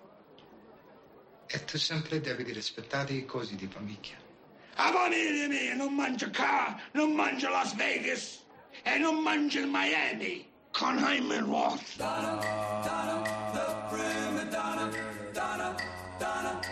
E 1.48 1.66
tu 1.66 1.78
sempre 1.78 2.20
devi 2.20 2.44
rispettare 2.44 3.14
i 3.14 3.26
cosi 3.26 3.56
di 3.56 3.68
famiglia. 3.68 4.18
A 4.76 4.92
famiglia 4.92 5.48
mia 5.48 5.76
non 5.76 5.94
mangio 5.94 6.30
qua, 6.32 6.80
non 6.94 7.14
mangio 7.14 7.50
Las 7.50 7.76
Vegas 7.76 8.44
e 8.84 8.98
non 8.98 9.22
mangia 9.22 9.60
il 9.60 9.68
Miami 9.68 10.52
con 10.72 10.98
Hyman 10.98 11.46
Roth. 11.46 11.98
Broke 16.20 16.64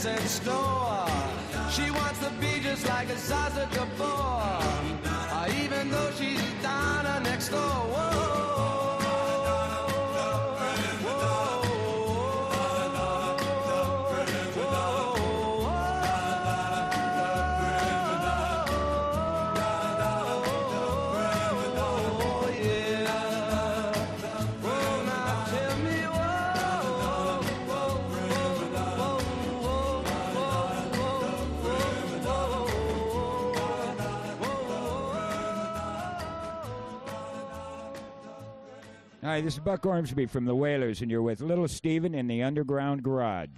princess 0.00 0.46
Noah. 0.46 1.10
She 1.70 1.90
wants 1.90 2.20
to 2.20 2.30
be 2.40 2.60
just 2.62 2.86
like 2.86 3.08
a 3.08 3.14
Zsa 3.14 3.50
Zsa 3.50 3.66
Gabor. 3.74 4.37
Hi, 39.38 39.42
this 39.42 39.54
is 39.54 39.60
Buck 39.60 39.86
Ormsby 39.86 40.26
from 40.26 40.46
the 40.46 40.54
Wailers, 40.56 41.00
and 41.00 41.12
you're 41.12 41.22
with 41.22 41.40
Little 41.40 41.68
Steven 41.68 42.12
in 42.12 42.26
the 42.26 42.42
Underground 42.42 43.04
Garage. 43.04 43.50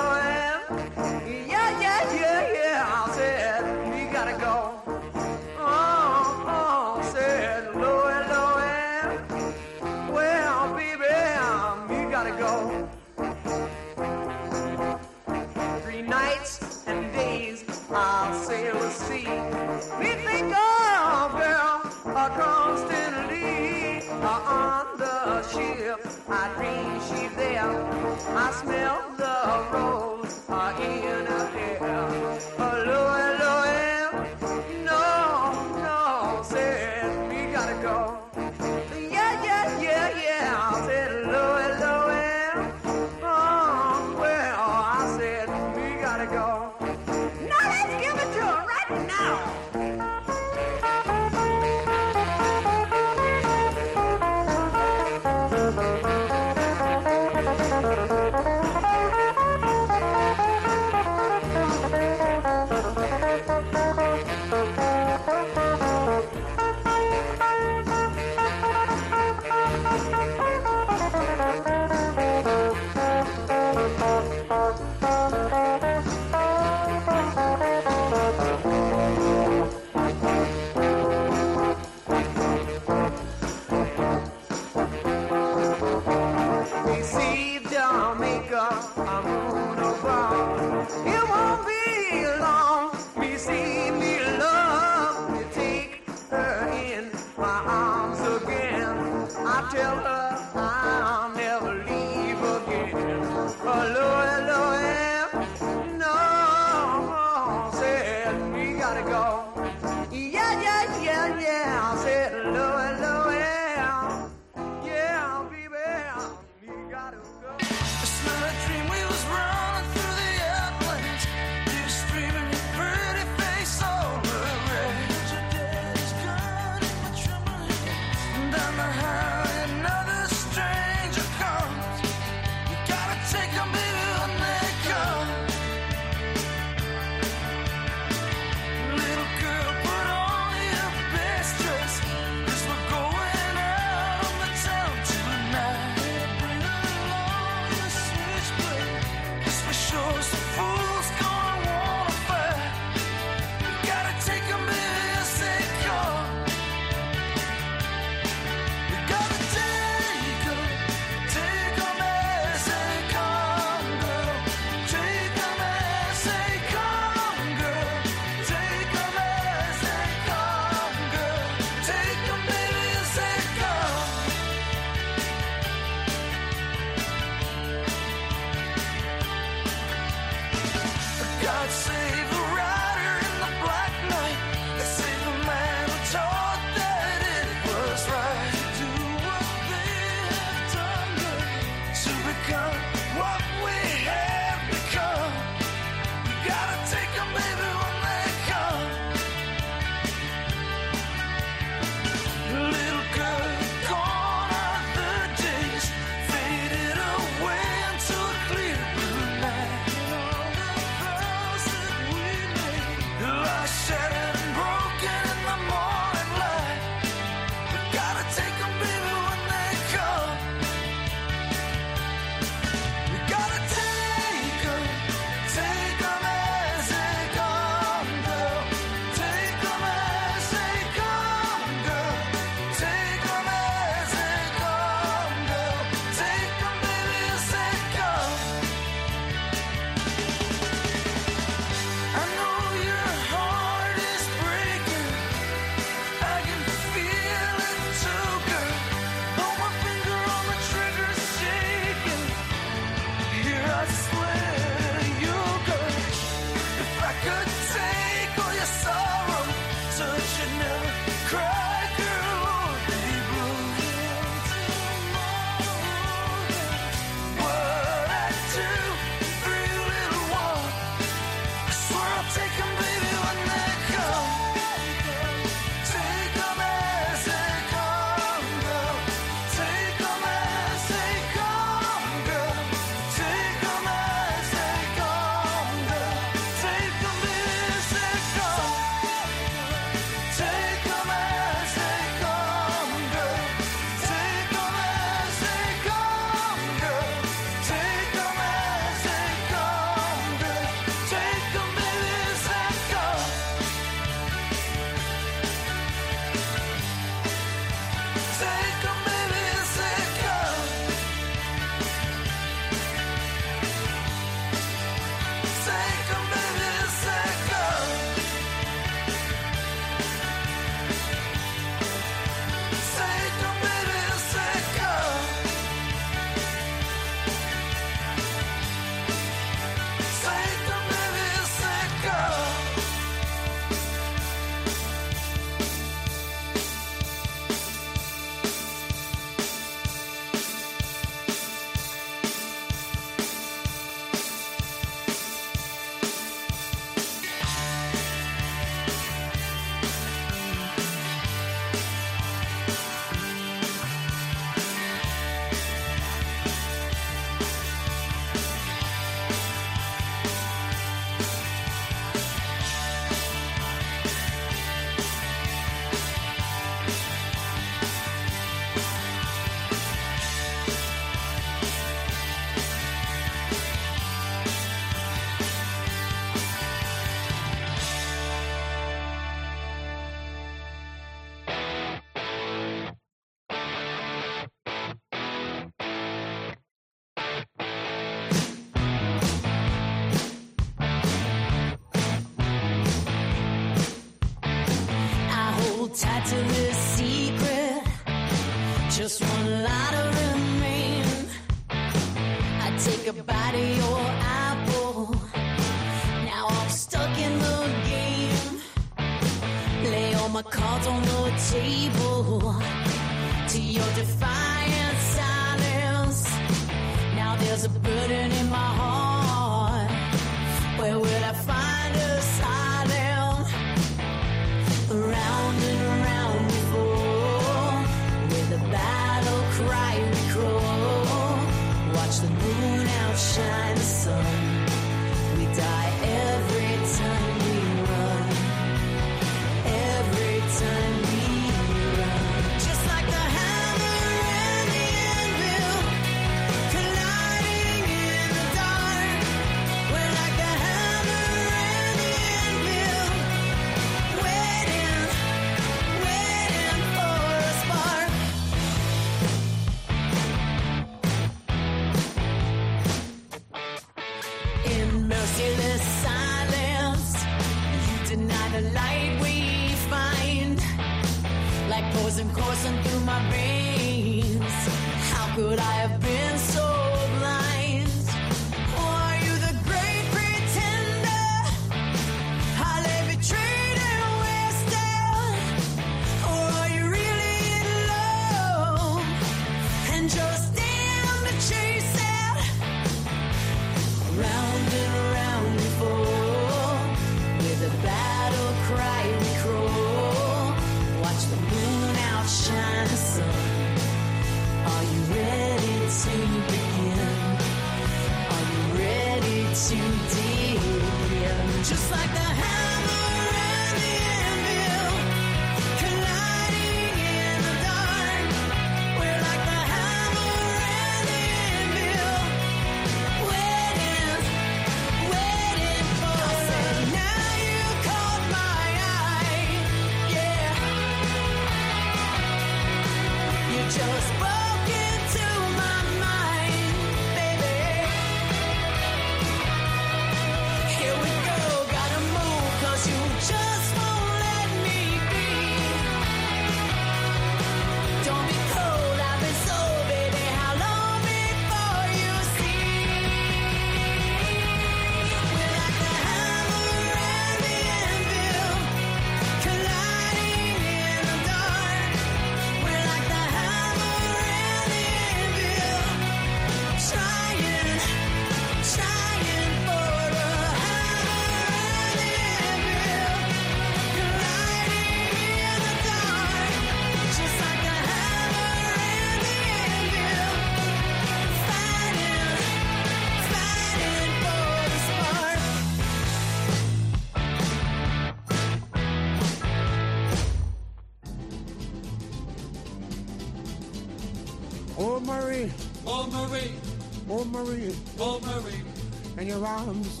Your 599.36 599.46
arms, 599.46 600.00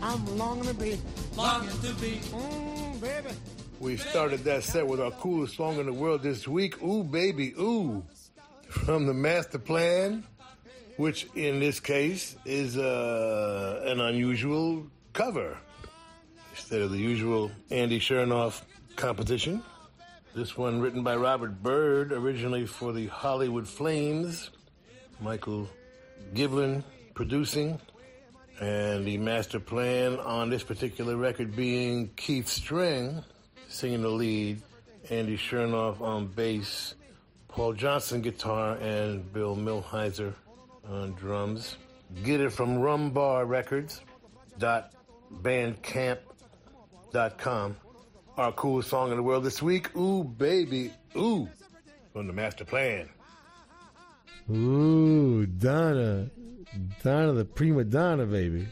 I'm 0.00 0.38
longing 0.38 0.64
to 0.64 0.72
be. 0.72 0.98
longing 1.36 1.68
to 1.68 1.92
be. 2.00 2.12
Mm, 2.32 2.98
baby. 3.02 3.28
We 3.80 3.98
started 3.98 4.44
that 4.44 4.64
set 4.64 4.86
with 4.86 4.98
our 4.98 5.10
coolest 5.10 5.56
song 5.56 5.78
in 5.78 5.84
the 5.84 5.92
world 5.92 6.22
this 6.22 6.48
week, 6.48 6.82
Ooh 6.82 7.04
Baby 7.04 7.52
Ooh, 7.60 8.02
from 8.70 9.04
the 9.04 9.12
Master 9.12 9.58
Plan, 9.58 10.24
which 10.96 11.26
in 11.34 11.60
this 11.60 11.80
case 11.80 12.34
is 12.46 12.78
uh, 12.78 13.82
an 13.84 14.00
unusual 14.00 14.86
cover. 15.12 15.58
Instead 16.52 16.80
of 16.80 16.92
the 16.92 16.98
usual 16.98 17.50
Andy 17.70 18.00
Shernoff 18.00 18.62
composition, 18.96 19.62
this 20.34 20.56
one 20.56 20.80
written 20.80 21.02
by 21.02 21.14
Robert 21.14 21.62
Byrd, 21.62 22.10
originally 22.10 22.64
for 22.64 22.94
the 22.94 23.08
Hollywood 23.08 23.68
Flames, 23.68 24.48
Michael 25.20 25.68
Givlin 26.32 26.82
producing, 27.12 27.78
and 28.60 29.06
the 29.06 29.18
master 29.18 29.60
plan 29.60 30.18
on 30.18 30.50
this 30.50 30.62
particular 30.62 31.16
record 31.16 31.54
being 31.54 32.10
Keith 32.16 32.46
Streng 32.46 33.22
singing 33.68 34.02
the 34.02 34.08
lead, 34.08 34.62
Andy 35.10 35.36
Shernoff 35.36 36.00
on 36.00 36.26
bass, 36.28 36.94
Paul 37.48 37.74
Johnson 37.74 38.22
guitar, 38.22 38.76
and 38.76 39.32
Bill 39.32 39.56
Milhizer 39.56 40.34
on 40.88 41.12
drums. 41.12 41.76
Get 42.24 42.40
it 42.40 42.50
from 42.50 42.78
Rumbar 42.78 43.48
Records 43.48 44.00
dot 44.58 44.92
bandcamp 45.42 46.18
dot 47.12 47.38
com. 47.38 47.76
Our 48.36 48.52
coolest 48.52 48.90
song 48.90 49.10
in 49.10 49.16
the 49.16 49.22
world 49.22 49.44
this 49.44 49.60
week, 49.62 49.94
Ooh 49.96 50.22
Baby 50.22 50.92
Ooh, 51.16 51.48
from 52.12 52.26
the 52.26 52.32
Master 52.32 52.64
Plan. 52.64 53.08
Ooh, 54.50 55.46
Donna. 55.46 56.30
Donna 57.02 57.32
the 57.32 57.44
prima 57.44 57.84
donna, 57.84 58.26
baby. 58.26 58.66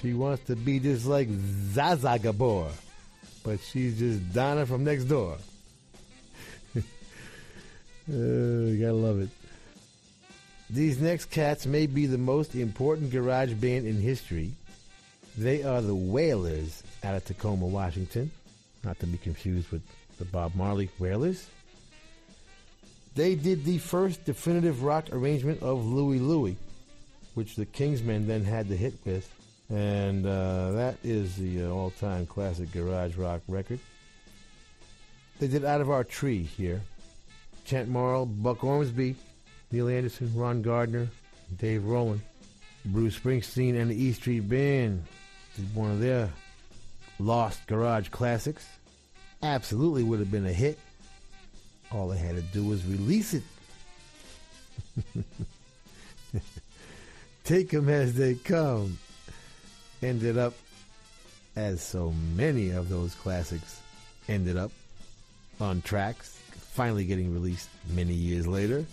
She 0.00 0.14
wants 0.14 0.44
to 0.44 0.56
be 0.56 0.78
just 0.78 1.06
like 1.06 1.28
Zsa 1.28 1.96
Zsa 1.98 2.20
Gabor, 2.22 2.68
but 3.44 3.60
she's 3.60 3.98
just 3.98 4.32
Donna 4.32 4.66
from 4.66 4.84
next 4.84 5.04
door. 5.04 5.36
Oh, 8.12 8.66
you 8.66 8.80
gotta 8.80 8.92
love 8.92 9.20
it. 9.20 9.28
These 10.68 11.00
next 11.00 11.26
cats 11.26 11.64
may 11.64 11.86
be 11.86 12.06
the 12.06 12.18
most 12.18 12.56
important 12.56 13.12
garage 13.12 13.52
band 13.52 13.86
in 13.86 14.00
history. 14.00 14.52
They 15.38 15.62
are 15.62 15.80
the 15.80 15.94
Wailers 15.94 16.82
out 17.04 17.14
of 17.14 17.24
Tacoma, 17.24 17.66
Washington. 17.66 18.32
Not 18.82 18.98
to 19.00 19.06
be 19.06 19.18
confused 19.18 19.70
with 19.70 19.82
the 20.18 20.24
Bob 20.24 20.56
Marley 20.56 20.90
Wailers. 20.98 21.46
They 23.14 23.34
did 23.34 23.64
the 23.64 23.78
first 23.78 24.24
definitive 24.24 24.82
rock 24.82 25.06
arrangement 25.12 25.62
of 25.62 25.84
Louie 25.84 26.20
Louie, 26.20 26.56
which 27.34 27.56
the 27.56 27.66
Kingsmen 27.66 28.26
then 28.26 28.44
had 28.44 28.68
the 28.68 28.76
hit 28.76 28.94
with. 29.04 29.28
And 29.68 30.26
uh, 30.26 30.72
that 30.72 30.96
is 31.04 31.36
the 31.36 31.64
uh, 31.64 31.70
all 31.70 31.90
time 31.90 32.26
classic 32.26 32.72
garage 32.72 33.16
rock 33.16 33.40
record. 33.48 33.78
They 35.38 35.48
did 35.48 35.64
Out 35.64 35.80
of 35.80 35.90
Our 35.90 36.04
Tree 36.04 36.42
here. 36.42 36.82
Kent 37.64 37.88
Morrill, 37.88 38.26
Buck 38.26 38.64
Ormsby, 38.64 39.14
Neil 39.70 39.88
Anderson, 39.88 40.32
Ron 40.34 40.60
Gardner, 40.60 41.08
Dave 41.56 41.84
Rowland, 41.84 42.20
Bruce 42.84 43.18
Springsteen, 43.18 43.80
and 43.80 43.90
the 43.90 43.94
E 43.94 44.12
Street 44.12 44.48
Band 44.48 45.04
did 45.56 45.74
one 45.74 45.90
of 45.90 46.00
their 46.00 46.30
lost 47.18 47.66
garage 47.66 48.08
classics. 48.08 48.66
Absolutely 49.42 50.02
would 50.02 50.18
have 50.18 50.30
been 50.30 50.46
a 50.46 50.52
hit. 50.52 50.78
All 51.92 52.12
I 52.12 52.16
had 52.16 52.36
to 52.36 52.42
do 52.42 52.64
was 52.64 52.84
release 52.86 53.34
it. 53.34 53.42
Take 57.44 57.74
'em 57.74 57.88
as 57.88 58.14
they 58.14 58.34
come. 58.34 58.98
Ended 60.02 60.38
up 60.38 60.54
as 61.56 61.82
so 61.82 62.14
many 62.34 62.70
of 62.70 62.88
those 62.88 63.14
classics 63.14 63.80
ended 64.28 64.56
up 64.56 64.70
on 65.60 65.82
tracks, 65.82 66.38
finally 66.72 67.04
getting 67.04 67.34
released 67.34 67.68
many 67.88 68.14
years 68.14 68.46
later. 68.46 68.86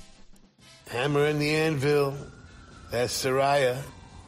Hammer 0.89 1.25
and 1.25 1.39
the 1.39 1.53
Anvil. 1.55 2.15
That's 2.91 3.13
Soraya. 3.23 3.81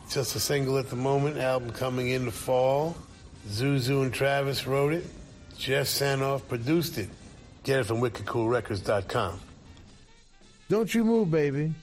Just 0.10 0.36
a 0.36 0.40
single 0.40 0.78
at 0.78 0.90
the 0.90 0.96
moment. 0.96 1.38
Album 1.38 1.72
coming 1.72 2.10
in 2.10 2.26
the 2.26 2.32
fall. 2.32 2.96
Zuzu 3.48 4.04
and 4.04 4.14
Travis 4.14 4.68
wrote 4.68 4.94
it. 4.94 5.06
Jeff 5.58 5.88
Sanoff 5.88 6.48
produced 6.48 6.98
it. 6.98 7.10
Get 7.64 7.80
it 7.80 7.86
from 7.86 7.98
wickedcoolrecords.com. 8.02 9.40
Don't 10.70 10.94
you 10.94 11.04
move, 11.04 11.32
baby. 11.32 11.74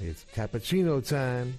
It's 0.00 0.24
cappuccino 0.34 1.06
time. 1.06 1.58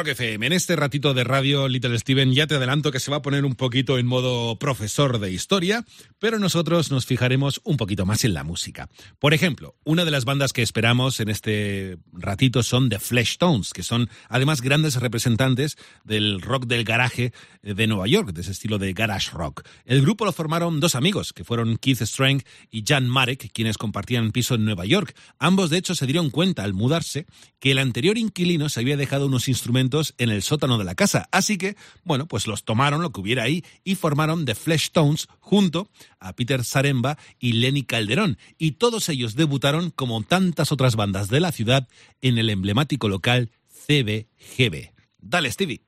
Rock 0.00 0.08
FM. 0.08 0.46
En 0.46 0.54
este 0.54 0.76
ratito 0.76 1.12
de 1.12 1.24
radio, 1.24 1.68
Little 1.68 1.98
Steven, 1.98 2.32
ya 2.32 2.46
te 2.46 2.54
adelanto 2.54 2.90
que 2.90 3.00
se 3.00 3.10
va 3.10 3.18
a 3.18 3.22
poner 3.22 3.44
un 3.44 3.54
poquito 3.54 3.98
en 3.98 4.06
modo 4.06 4.58
profesor 4.58 5.18
de 5.18 5.30
historia, 5.30 5.84
pero 6.18 6.38
nosotros 6.38 6.90
nos 6.90 7.04
fijaremos 7.04 7.60
un 7.64 7.76
poquito 7.76 8.06
más 8.06 8.24
en 8.24 8.32
la 8.32 8.42
música. 8.42 8.88
Por 9.18 9.34
ejemplo, 9.34 9.76
una 9.84 10.06
de 10.06 10.10
las 10.10 10.24
bandas 10.24 10.54
que 10.54 10.62
esperamos 10.62 11.20
en 11.20 11.28
este 11.28 11.98
ratito 12.14 12.62
son 12.62 12.88
The 12.88 12.98
Flesh 12.98 13.36
Tones, 13.36 13.74
que 13.74 13.82
son 13.82 14.08
además 14.30 14.62
grandes 14.62 14.96
representantes 14.96 15.76
del 16.02 16.40
rock 16.40 16.64
del 16.64 16.84
garaje 16.84 17.34
de 17.62 17.86
Nueva 17.86 18.06
York, 18.06 18.32
de 18.32 18.40
ese 18.40 18.52
estilo 18.52 18.78
de 18.78 18.94
garage 18.94 19.32
rock. 19.32 19.66
El 19.84 20.00
grupo 20.00 20.24
lo 20.24 20.32
formaron 20.32 20.80
dos 20.80 20.94
amigos, 20.94 21.34
que 21.34 21.44
fueron 21.44 21.76
Keith 21.76 22.00
Strang 22.00 22.42
y 22.70 22.84
Jan 22.86 23.06
Marek, 23.06 23.50
quienes 23.52 23.76
compartían 23.76 24.32
piso 24.32 24.54
en 24.54 24.64
Nueva 24.64 24.86
York. 24.86 25.14
Ambos, 25.38 25.68
de 25.68 25.76
hecho, 25.76 25.94
se 25.94 26.06
dieron 26.06 26.30
cuenta 26.30 26.64
al 26.64 26.72
mudarse 26.72 27.26
que 27.58 27.72
el 27.72 27.78
anterior 27.78 28.16
inquilino 28.16 28.70
se 28.70 28.80
había 28.80 28.96
dejado 28.96 29.26
unos 29.26 29.46
instrumentos 29.46 29.89
en 30.18 30.30
el 30.30 30.42
sótano 30.42 30.78
de 30.78 30.84
la 30.84 30.94
casa. 30.94 31.28
Así 31.32 31.58
que, 31.58 31.76
bueno, 32.04 32.26
pues 32.26 32.46
los 32.46 32.64
tomaron, 32.64 33.02
lo 33.02 33.10
que 33.10 33.20
hubiera 33.20 33.42
ahí, 33.42 33.64
y 33.84 33.94
formaron 33.94 34.44
The 34.44 34.54
Flesh 34.54 34.90
Tones 34.90 35.28
junto 35.40 35.88
a 36.18 36.32
Peter 36.34 36.64
Saremba 36.64 37.18
y 37.38 37.52
Lenny 37.54 37.82
Calderón. 37.82 38.38
Y 38.58 38.72
todos 38.72 39.08
ellos 39.08 39.34
debutaron, 39.34 39.90
como 39.90 40.22
tantas 40.22 40.72
otras 40.72 40.96
bandas 40.96 41.28
de 41.28 41.40
la 41.40 41.52
ciudad, 41.52 41.88
en 42.22 42.38
el 42.38 42.50
emblemático 42.50 43.08
local 43.08 43.50
CBGB. 43.86 44.92
Dale, 45.20 45.50
Stevie. 45.50 45.82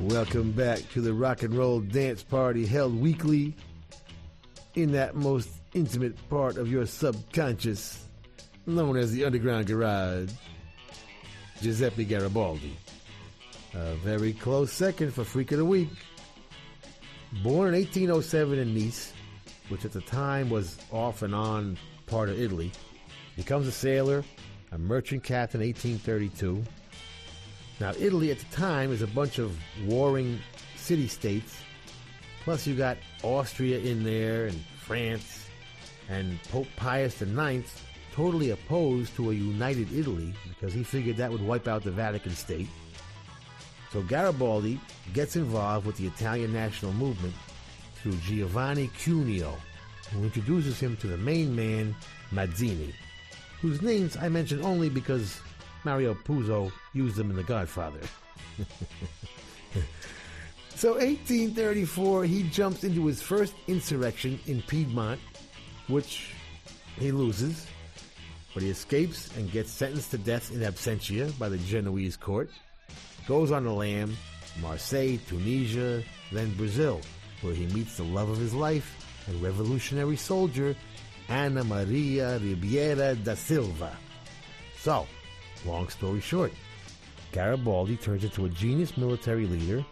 Welcome 0.00 0.52
back 0.52 0.78
to 0.94 1.00
the 1.00 1.12
rock 1.12 1.42
and 1.42 1.52
roll 1.52 1.80
dance 1.80 2.22
party 2.22 2.64
held 2.64 2.94
weekly 3.00 3.54
in 4.76 4.92
that 4.92 5.16
most 5.16 5.48
intimate 5.74 6.14
part 6.28 6.58
of 6.58 6.70
your 6.70 6.86
subconscious, 6.86 8.05
known 8.66 8.96
as 8.96 9.12
the 9.12 9.24
Underground 9.24 9.66
Garage. 9.66 10.30
Giuseppe 11.62 12.04
Garibaldi. 12.04 12.76
A 13.74 13.94
very 13.96 14.32
close 14.32 14.72
second 14.72 15.14
for 15.14 15.24
Freak 15.24 15.52
of 15.52 15.58
the 15.58 15.64
Week. 15.64 15.88
Born 17.42 17.68
in 17.68 17.80
1807 17.80 18.58
in 18.58 18.74
Nice, 18.74 19.12
which 19.68 19.84
at 19.84 19.92
the 19.92 20.00
time 20.02 20.50
was 20.50 20.78
off 20.90 21.22
and 21.22 21.34
on 21.34 21.78
part 22.06 22.28
of 22.28 22.40
Italy, 22.40 22.72
becomes 23.36 23.66
a 23.66 23.72
sailor, 23.72 24.24
a 24.72 24.78
merchant 24.78 25.22
captain 25.22 25.60
in 25.60 25.68
1832. 25.68 26.62
Now, 27.80 27.92
Italy 27.98 28.30
at 28.30 28.38
the 28.38 28.56
time 28.56 28.92
is 28.92 29.02
a 29.02 29.06
bunch 29.06 29.38
of 29.38 29.56
warring 29.86 30.38
city 30.76 31.08
states. 31.08 31.56
Plus, 32.44 32.66
you 32.66 32.74
got 32.74 32.96
Austria 33.22 33.78
in 33.78 34.04
there 34.04 34.46
and 34.46 34.58
France, 34.78 35.46
and 36.08 36.42
Pope 36.44 36.68
Pius 36.76 37.20
IX 37.20 37.68
totally 38.16 38.50
opposed 38.50 39.14
to 39.14 39.30
a 39.30 39.34
united 39.34 39.92
Italy 39.92 40.32
because 40.48 40.72
he 40.72 40.82
figured 40.82 41.18
that 41.18 41.30
would 41.30 41.42
wipe 41.42 41.68
out 41.68 41.84
the 41.84 41.90
Vatican 41.90 42.32
State. 42.34 42.66
So 43.92 44.00
Garibaldi 44.02 44.80
gets 45.12 45.36
involved 45.36 45.86
with 45.86 45.98
the 45.98 46.06
Italian 46.06 46.50
national 46.50 46.94
movement 46.94 47.34
through 47.96 48.16
Giovanni 48.24 48.90
Cuneo, 48.98 49.54
who 50.12 50.24
introduces 50.24 50.80
him 50.80 50.96
to 50.96 51.06
the 51.08 51.18
main 51.18 51.54
man, 51.54 51.94
Mazzini, 52.32 52.94
whose 53.60 53.82
names 53.82 54.16
I 54.16 54.30
mention 54.30 54.64
only 54.64 54.88
because 54.88 55.38
Mario 55.84 56.14
Puzo 56.14 56.72
used 56.94 57.16
them 57.16 57.28
in 57.30 57.36
The 57.36 57.42
Godfather. 57.42 58.00
so 60.74 60.92
1834, 60.92 62.24
he 62.24 62.44
jumps 62.44 62.82
into 62.82 63.04
his 63.04 63.20
first 63.20 63.52
insurrection 63.66 64.40
in 64.46 64.62
Piedmont, 64.62 65.20
which 65.88 66.30
he 66.98 67.12
loses, 67.12 67.66
but 68.56 68.62
he 68.62 68.70
escapes 68.70 69.28
and 69.36 69.52
gets 69.52 69.70
sentenced 69.70 70.12
to 70.12 70.16
death 70.16 70.50
in 70.50 70.60
absentia 70.60 71.30
by 71.38 71.46
the 71.46 71.58
Genoese 71.58 72.16
court. 72.16 72.48
Goes 73.28 73.52
on 73.52 73.64
the 73.64 73.70
lam, 73.70 74.16
Marseille, 74.62 75.18
Tunisia, 75.28 76.02
then 76.32 76.54
Brazil, 76.54 77.02
where 77.42 77.52
he 77.52 77.66
meets 77.66 77.98
the 77.98 78.04
love 78.04 78.30
of 78.30 78.38
his 78.38 78.54
life 78.54 78.96
and 79.26 79.42
revolutionary 79.42 80.16
soldier 80.16 80.74
Ana 81.28 81.64
Maria 81.64 82.38
Ribeiro 82.38 83.14
da 83.16 83.34
Silva. 83.34 83.94
So, 84.78 85.06
long 85.66 85.90
story 85.90 86.20
short, 86.20 86.52
Garibaldi 87.32 87.98
turns 87.98 88.24
into 88.24 88.46
a 88.46 88.48
genius 88.48 88.96
military 88.96 89.44
leader, 89.46 89.84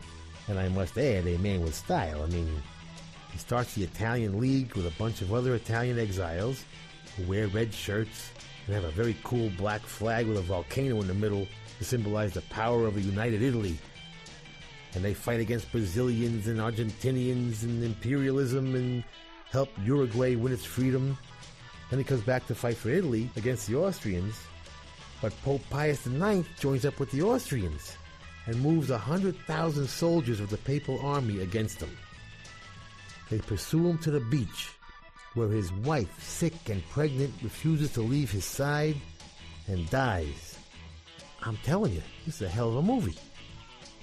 and 0.49 0.59
I 0.59 0.71
must 0.71 0.97
add, 0.97 1.27
a 1.27 1.37
man 1.37 1.61
with 1.61 1.75
style. 1.75 2.23
I 2.23 2.29
mean, 2.29 2.49
he 3.31 3.37
starts 3.37 3.75
the 3.75 3.85
Italian 3.85 4.41
League 4.41 4.75
with 4.75 4.87
a 4.87 4.99
bunch 4.99 5.21
of 5.21 5.35
other 5.35 5.55
Italian 5.55 5.99
exiles 5.99 6.65
who 7.19 7.25
wear 7.25 7.47
red 7.49 7.75
shirts 7.75 8.31
and 8.67 8.75
have 8.75 8.85
a 8.85 8.91
very 8.91 9.17
cool 9.25 9.51
black 9.57 9.83
flag 9.83 10.27
with 10.27 10.39
a 10.39 10.43
volcano 10.43 11.01
in 11.01 11.07
the 11.07 11.15
middle 11.15 11.47
to 11.79 11.85
symbolize 11.85 12.33
the 12.33 12.41
power 12.43 12.87
of 12.87 12.97
a 12.97 13.01
united 13.01 13.43
Italy. 13.43 13.79
And 14.95 15.05
they 15.05 15.15
fight 15.15 15.41
against 15.41 15.73
Brazilians 15.73 16.47
and 16.47 16.59
Argentinians 16.59 17.63
and 17.63 17.83
imperialism 17.83 18.75
and 18.75 19.05
help 19.51 19.69
Uruguay 19.85 20.37
win 20.37 20.53
its 20.53 20.65
freedom. 20.65 21.19
Then 21.91 21.99
he 21.99 22.05
comes 22.05 22.23
back 22.23 22.47
to 22.47 22.55
fight 22.55 22.77
for 22.77 22.91
Italy 22.91 23.29
against 23.37 23.67
the 23.67 23.77
Austrians. 23.77 24.37
But 25.21 25.33
Pope 25.43 25.63
Pius 25.71 26.07
IX 26.07 26.47
joins 26.61 26.85
up 26.85 27.01
with 27.01 27.11
the 27.11 27.23
Austrians 27.23 27.97
and 28.47 28.61
moves 28.61 28.91
a 28.91 28.95
100,000 28.95 29.87
soldiers 29.87 30.41
of 30.41 30.51
the 30.51 30.59
papal 30.59 31.01
army 31.01 31.41
against 31.41 31.81
them. 31.81 31.97
They 33.31 33.39
pursue 33.39 33.89
him 33.89 33.99
to 33.99 34.11
the 34.11 34.21
beach, 34.21 34.74
where 35.35 35.49
his 35.49 35.73
wife, 35.73 36.23
sick 36.23 36.55
and 36.69 36.83
pregnant, 36.91 37.35
refuses 37.43 37.93
to 37.93 38.01
leave 38.01 38.31
his 38.31 38.45
side 38.45 38.97
and 39.67 39.89
dies. 39.91 40.59
I'm 41.43 41.57
telling 41.59 41.93
you, 41.93 42.03
this 42.25 42.37
is 42.37 42.43
a 42.43 42.49
hell 42.49 42.71
of 42.71 42.77
a 42.77 42.83
movie. 42.83 43.17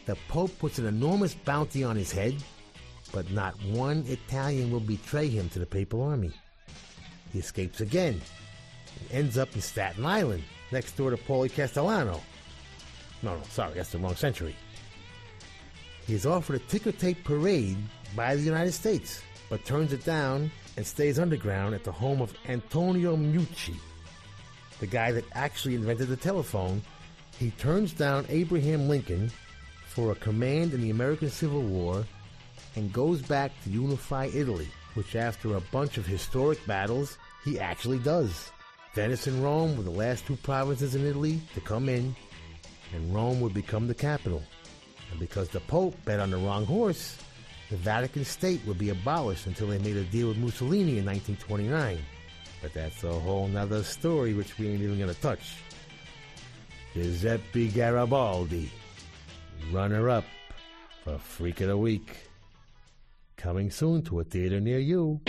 The 0.06 0.16
Pope 0.28 0.58
puts 0.60 0.78
an 0.78 0.86
enormous 0.86 1.34
bounty 1.34 1.84
on 1.84 1.95
his 1.95 2.12
head, 2.12 2.36
but 3.12 3.32
not 3.32 3.53
one 3.66 4.03
Italian 4.08 4.72
will 4.72 4.80
betray 4.80 5.28
him 5.28 5.49
to 5.49 5.60
the 5.60 5.66
papal 5.66 6.03
army. 6.03 6.32
He 7.32 7.40
escapes 7.40 7.82
again 7.82 8.22
and 8.99 9.12
ends 9.12 9.38
up 9.38 9.53
in 9.56 9.62
Staten 9.62 10.06
Island, 10.06 10.44
next 10.72 10.98
door 10.98 11.12
to 11.12 11.18
Paulie 11.18 11.53
Castellano. 11.53 12.20
No, 13.24 13.38
no, 13.38 13.44
sorry, 13.49 13.76
that's 13.76 13.91
the 13.91 13.99
wrong 13.99 14.16
century. 14.16 14.56
He 16.08 16.14
is 16.14 16.26
offered 16.26 16.56
a 16.56 16.60
ticker 16.60 16.91
tape 16.91 17.24
parade 17.24 17.78
by 18.16 18.36
the 18.36 18.41
United 18.41 18.74
States, 18.74 19.22
but 19.49 19.64
turns 19.64 19.94
it 19.94 20.03
down 20.03 20.52
and 20.77 20.85
stays 20.85 21.19
underground 21.19 21.76
at 21.76 21.84
the 21.84 21.91
home 21.91 22.22
of 22.22 22.34
Antonio 22.48 23.15
Meucci, 23.15 23.76
the 24.80 24.88
guy 24.88 25.11
that 25.11 25.26
actually 25.34 25.76
invented 25.76 26.07
the 26.07 26.15
telephone. 26.15 26.81
He 27.38 27.52
turns 27.52 27.93
down 27.93 28.26
Abraham 28.30 28.88
Lincoln 28.88 29.31
for 29.88 30.11
a 30.11 30.15
command 30.15 30.73
in 30.73 30.81
the 30.81 30.89
American 30.89 31.30
Civil 31.30 31.61
War 31.61 32.06
and 32.76 32.93
goes 32.93 33.22
back 33.22 33.52
to 33.64 33.69
unify 33.69 34.30
Italy, 34.34 34.68
which 34.93 35.15
after 35.15 35.56
a 35.56 35.61
bunch 35.72 35.98
of 35.98 36.06
historic 36.06 36.65
battles, 36.65 37.18
he 37.43 37.60
actually 37.60 37.99
does. 37.99 38.52
Venice 38.93 39.27
and 39.27 39.43
Rome 39.43 39.77
were 39.77 39.84
the 39.84 39.89
last 39.89 40.26
two 40.26 40.35
provinces 40.38 40.95
in 40.95 41.06
Italy 41.06 41.41
to 41.53 41.61
come 41.61 41.89
in, 41.89 42.15
and 42.93 43.14
Rome 43.14 43.39
would 43.41 43.53
become 43.53 43.88
the 43.88 43.93
capital. 43.93 44.43
And 45.10 45.19
because 45.19 45.49
the 45.49 45.61
Pope 45.61 45.95
bet 46.06 46.19
on 46.19 46.31
the 46.31 46.38
wrong 46.38 46.65
horse, 46.65 47.18
the 47.72 47.77
Vatican 47.77 48.26
State 48.26 48.60
would 48.68 48.77
be 48.77 48.89
abolished 48.89 49.48
until 49.48 49.68
they 49.68 49.80
made 49.80 49.95
a 49.95 50.03
deal 50.03 50.27
with 50.27 50.38
Mussolini 50.38 50.98
in 50.99 51.06
1929. 51.06 51.98
But 52.61 52.73
that's 52.73 53.03
a 53.06 53.11
whole 53.11 53.48
nother 53.48 53.81
story 53.81 54.34
which 54.34 54.60
we 54.60 54.68
ain't 54.68 54.81
even 54.81 54.99
gonna 54.99 55.14
touch. 55.15 55.56
Giuseppe 56.93 57.69
Garibaldi, 57.69 58.69
runner 59.72 60.10
up 60.10 60.26
for 61.06 61.18
Freak 61.18 61.61
of 61.61 61.69
the 61.69 61.77
Week. 61.77 62.18
Coming 63.38 63.72
soon 63.72 64.03
to 64.03 64.19
a 64.19 64.23
theater 64.26 64.60
near 64.60 64.80
you. 64.80 65.22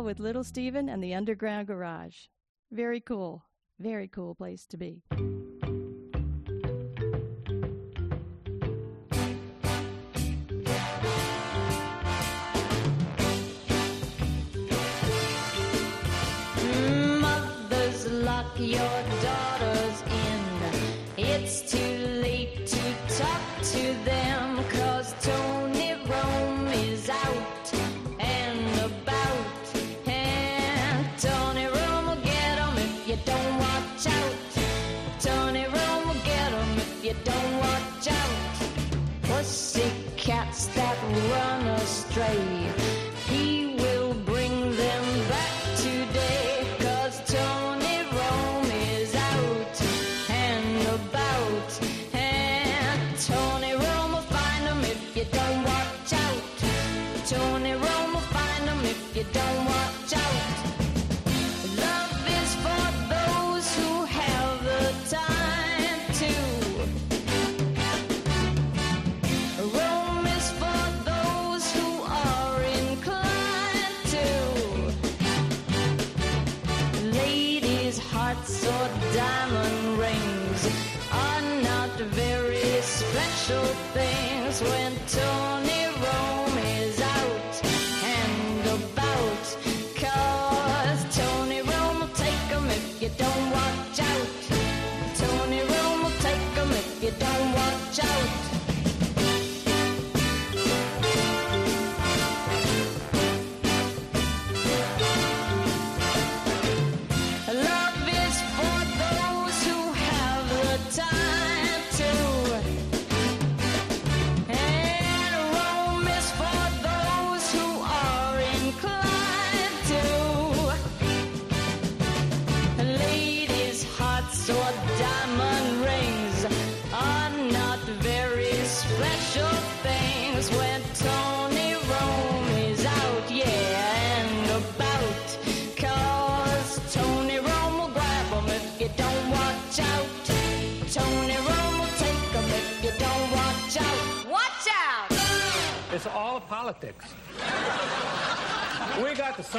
With 0.00 0.18
Little 0.18 0.44
Steven 0.44 0.88
and 0.88 1.02
the 1.04 1.12
Underground 1.12 1.66
Garage. 1.66 2.28
Very 2.70 3.00
cool. 3.00 3.44
Very 3.78 4.08
cool 4.08 4.34
place 4.34 4.64
to 4.66 4.76
be. 4.78 5.02
Mothers, 17.20 18.10
lock 18.10 18.58
your 18.58 19.02
daughters 19.20 19.91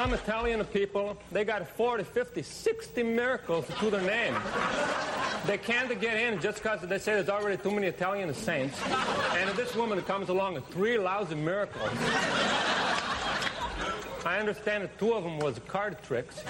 some 0.04 0.14
Italian 0.14 0.62
people, 0.66 1.18
they 1.32 1.46
got 1.46 1.66
40, 1.66 2.04
50, 2.04 2.42
60 2.42 3.04
miracles 3.04 3.66
to 3.80 3.90
their 3.90 4.02
name. 4.02 4.36
They 5.48 5.58
can't 5.58 5.98
get 6.02 6.18
in 6.18 6.42
just 6.42 6.62
because 6.62 6.82
they 6.82 6.98
say 7.00 7.14
there's 7.14 7.30
already 7.30 7.56
too 7.56 7.72
many 7.72 7.88
Italian 7.88 8.34
saints. 8.34 8.78
And 9.38 9.50
this 9.52 9.74
woman 9.78 10.02
comes 10.02 10.28
along 10.28 10.56
with 10.56 10.68
three 10.68 10.98
lousy 10.98 11.36
miracles. 11.36 11.90
I 14.26 14.40
understand 14.40 14.84
that 14.84 15.00
two 15.00 15.14
of 15.14 15.24
them 15.24 15.40
was 15.40 15.58
card 15.70 15.96
tricks. 16.04 16.44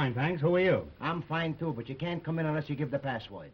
fine, 0.00 0.14
thanks. 0.14 0.40
Who 0.40 0.56
are 0.56 0.60
you? 0.60 0.86
I'm 0.98 1.20
fine, 1.20 1.54
too, 1.56 1.74
but 1.76 1.86
you 1.90 1.94
can't 1.94 2.24
come 2.24 2.38
in 2.38 2.46
unless 2.46 2.70
you 2.70 2.74
give 2.74 2.90
the 2.90 2.98
password. 2.98 3.50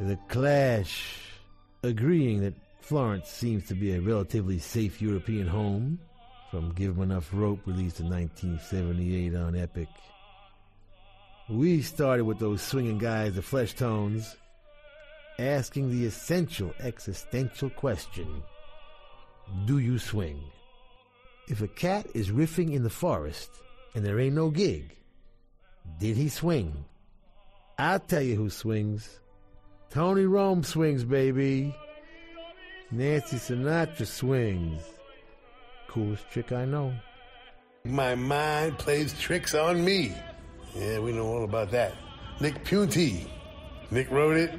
The 0.00 0.16
Clash, 0.28 1.20
agreeing 1.82 2.40
that 2.40 2.54
Florence 2.80 3.28
seems 3.28 3.66
to 3.68 3.74
be 3.74 3.92
a 3.92 4.00
relatively 4.00 4.58
safe 4.58 5.02
European 5.02 5.46
home, 5.46 6.00
from 6.50 6.72
Give 6.72 6.96
'em 6.96 7.02
Enough 7.02 7.28
Rope, 7.34 7.60
released 7.66 8.00
in 8.00 8.08
1978 8.08 9.34
on 9.34 9.54
Epic. 9.54 9.88
We 11.50 11.82
started 11.82 12.24
with 12.24 12.38
those 12.38 12.62
swinging 12.62 12.96
guys, 12.96 13.34
the 13.34 13.42
Fleshtones, 13.42 14.38
asking 15.38 15.90
the 15.90 16.06
essential 16.06 16.72
existential 16.80 17.68
question 17.68 18.42
Do 19.66 19.80
you 19.80 19.98
swing? 19.98 20.42
If 21.46 21.60
a 21.60 21.68
cat 21.68 22.06
is 22.14 22.30
riffing 22.30 22.72
in 22.72 22.84
the 22.84 22.88
forest 22.88 23.50
and 23.94 24.02
there 24.02 24.18
ain't 24.18 24.34
no 24.34 24.48
gig, 24.48 24.96
did 25.98 26.16
he 26.16 26.30
swing? 26.30 26.86
I'll 27.78 28.00
tell 28.00 28.22
you 28.22 28.36
who 28.36 28.48
swings 28.48 29.19
Tony 29.90 30.24
Rome 30.24 30.62
swings, 30.62 31.04
baby. 31.04 31.74
Nancy 32.92 33.36
Sinatra 33.36 34.06
swings. 34.06 34.82
Coolest 35.88 36.30
trick 36.30 36.52
I 36.52 36.64
know. 36.64 36.94
My 37.84 38.14
mind 38.14 38.78
plays 38.78 39.18
tricks 39.18 39.54
on 39.54 39.84
me. 39.84 40.14
Yeah, 40.76 41.00
we 41.00 41.12
know 41.12 41.26
all 41.26 41.44
about 41.44 41.72
that. 41.72 41.94
Nick 42.40 42.64
Punty. 42.64 43.26
Nick 43.90 44.08
wrote 44.10 44.36
it, 44.36 44.52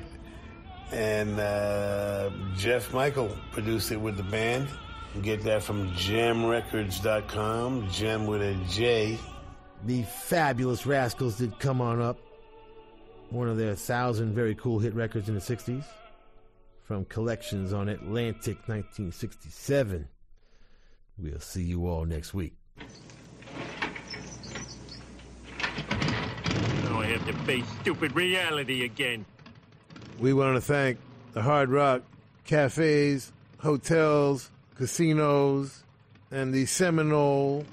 and 0.91 1.39
uh, 1.39 2.29
Jeff 2.57 2.93
Michael 2.93 3.35
produced 3.53 3.91
it 3.91 3.97
with 3.97 4.17
the 4.17 4.23
band. 4.23 4.67
You 5.15 5.21
get 5.21 5.43
that 5.43 5.63
from 5.63 5.91
jemrecords.com, 5.91 7.89
gem 7.89 8.27
with 8.27 8.41
a 8.41 8.55
J. 8.69 9.17
The 9.85 10.03
fabulous 10.03 10.85
Rascals 10.85 11.37
did 11.37 11.57
come 11.59 11.79
on 11.79 12.01
up. 12.01 12.17
One 13.31 13.47
of 13.47 13.57
their 13.57 13.75
thousand 13.75 14.35
very 14.35 14.53
cool 14.55 14.79
hit 14.79 14.93
records 14.93 15.29
in 15.29 15.35
the 15.35 15.41
60s. 15.41 15.85
From 16.83 17.05
collections 17.05 17.71
on 17.71 17.87
Atlantic 17.87 18.57
1967. 18.67 20.05
We'll 21.17 21.39
see 21.39 21.63
you 21.63 21.87
all 21.87 22.03
next 22.03 22.33
week. 22.33 22.53
Now 26.83 26.99
I 26.99 27.05
have 27.05 27.25
to 27.25 27.33
face 27.45 27.63
stupid 27.79 28.13
reality 28.13 28.83
again. 28.83 29.25
We 30.19 30.33
want 30.33 30.57
to 30.57 30.61
thank 30.61 30.97
the 31.31 31.41
Hard 31.41 31.69
Rock 31.69 32.01
cafes, 32.43 33.31
hotels, 33.59 34.51
casinos, 34.75 35.85
and 36.31 36.53
the 36.53 36.65
Seminole 36.65 37.63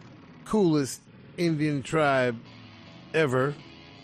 coolest 0.45 1.01
Indian 1.37 1.83
tribe 1.83 2.39
ever 3.13 3.57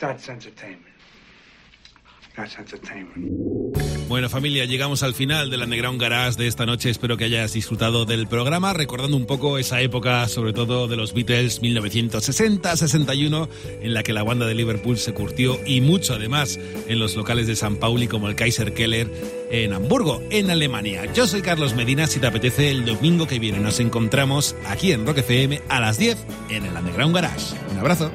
That's 0.00 0.28
entertainment. 0.30 0.96
That's 2.34 2.58
entertainment. 2.58 3.76
Bueno 4.08 4.28
familia, 4.28 4.64
llegamos 4.64 5.02
al 5.02 5.14
final 5.14 5.50
del 5.50 5.62
Underground 5.62 6.00
Garage 6.00 6.36
de 6.38 6.46
esta 6.46 6.64
noche. 6.64 6.88
Espero 6.90 7.16
que 7.16 7.26
hayas 7.26 7.52
disfrutado 7.52 8.06
del 8.06 8.26
programa, 8.26 8.72
recordando 8.72 9.16
un 9.16 9.26
poco 9.26 9.58
esa 9.58 9.82
época, 9.82 10.26
sobre 10.26 10.52
todo 10.52 10.88
de 10.88 10.96
los 10.96 11.12
Beatles 11.12 11.60
1960-61, 11.62 13.48
en 13.82 13.94
la 13.94 14.02
que 14.02 14.12
la 14.12 14.22
banda 14.22 14.46
de 14.46 14.54
Liverpool 14.54 14.96
se 14.98 15.12
curtió 15.12 15.58
y 15.66 15.80
mucho 15.80 16.14
además 16.14 16.58
en 16.88 16.98
los 16.98 17.14
locales 17.14 17.46
de 17.46 17.54
San 17.54 17.76
Pauli 17.76 18.08
como 18.08 18.28
el 18.28 18.36
Kaiser 18.36 18.72
Keller 18.72 19.12
en 19.50 19.72
Hamburgo, 19.74 20.22
en 20.30 20.50
Alemania. 20.50 21.12
Yo 21.12 21.26
soy 21.26 21.42
Carlos 21.42 21.74
Medina, 21.74 22.06
si 22.06 22.20
te 22.20 22.26
apetece 22.26 22.70
el 22.70 22.86
domingo 22.86 23.26
que 23.26 23.38
viene 23.38 23.60
nos 23.60 23.80
encontramos 23.80 24.56
aquí 24.66 24.92
en 24.92 25.06
Rock 25.06 25.18
FM 25.18 25.60
a 25.68 25.78
las 25.78 25.98
10 25.98 26.16
en 26.48 26.64
el 26.64 26.74
Underground 26.74 27.14
Garage. 27.14 27.54
Un 27.70 27.78
abrazo. 27.78 28.10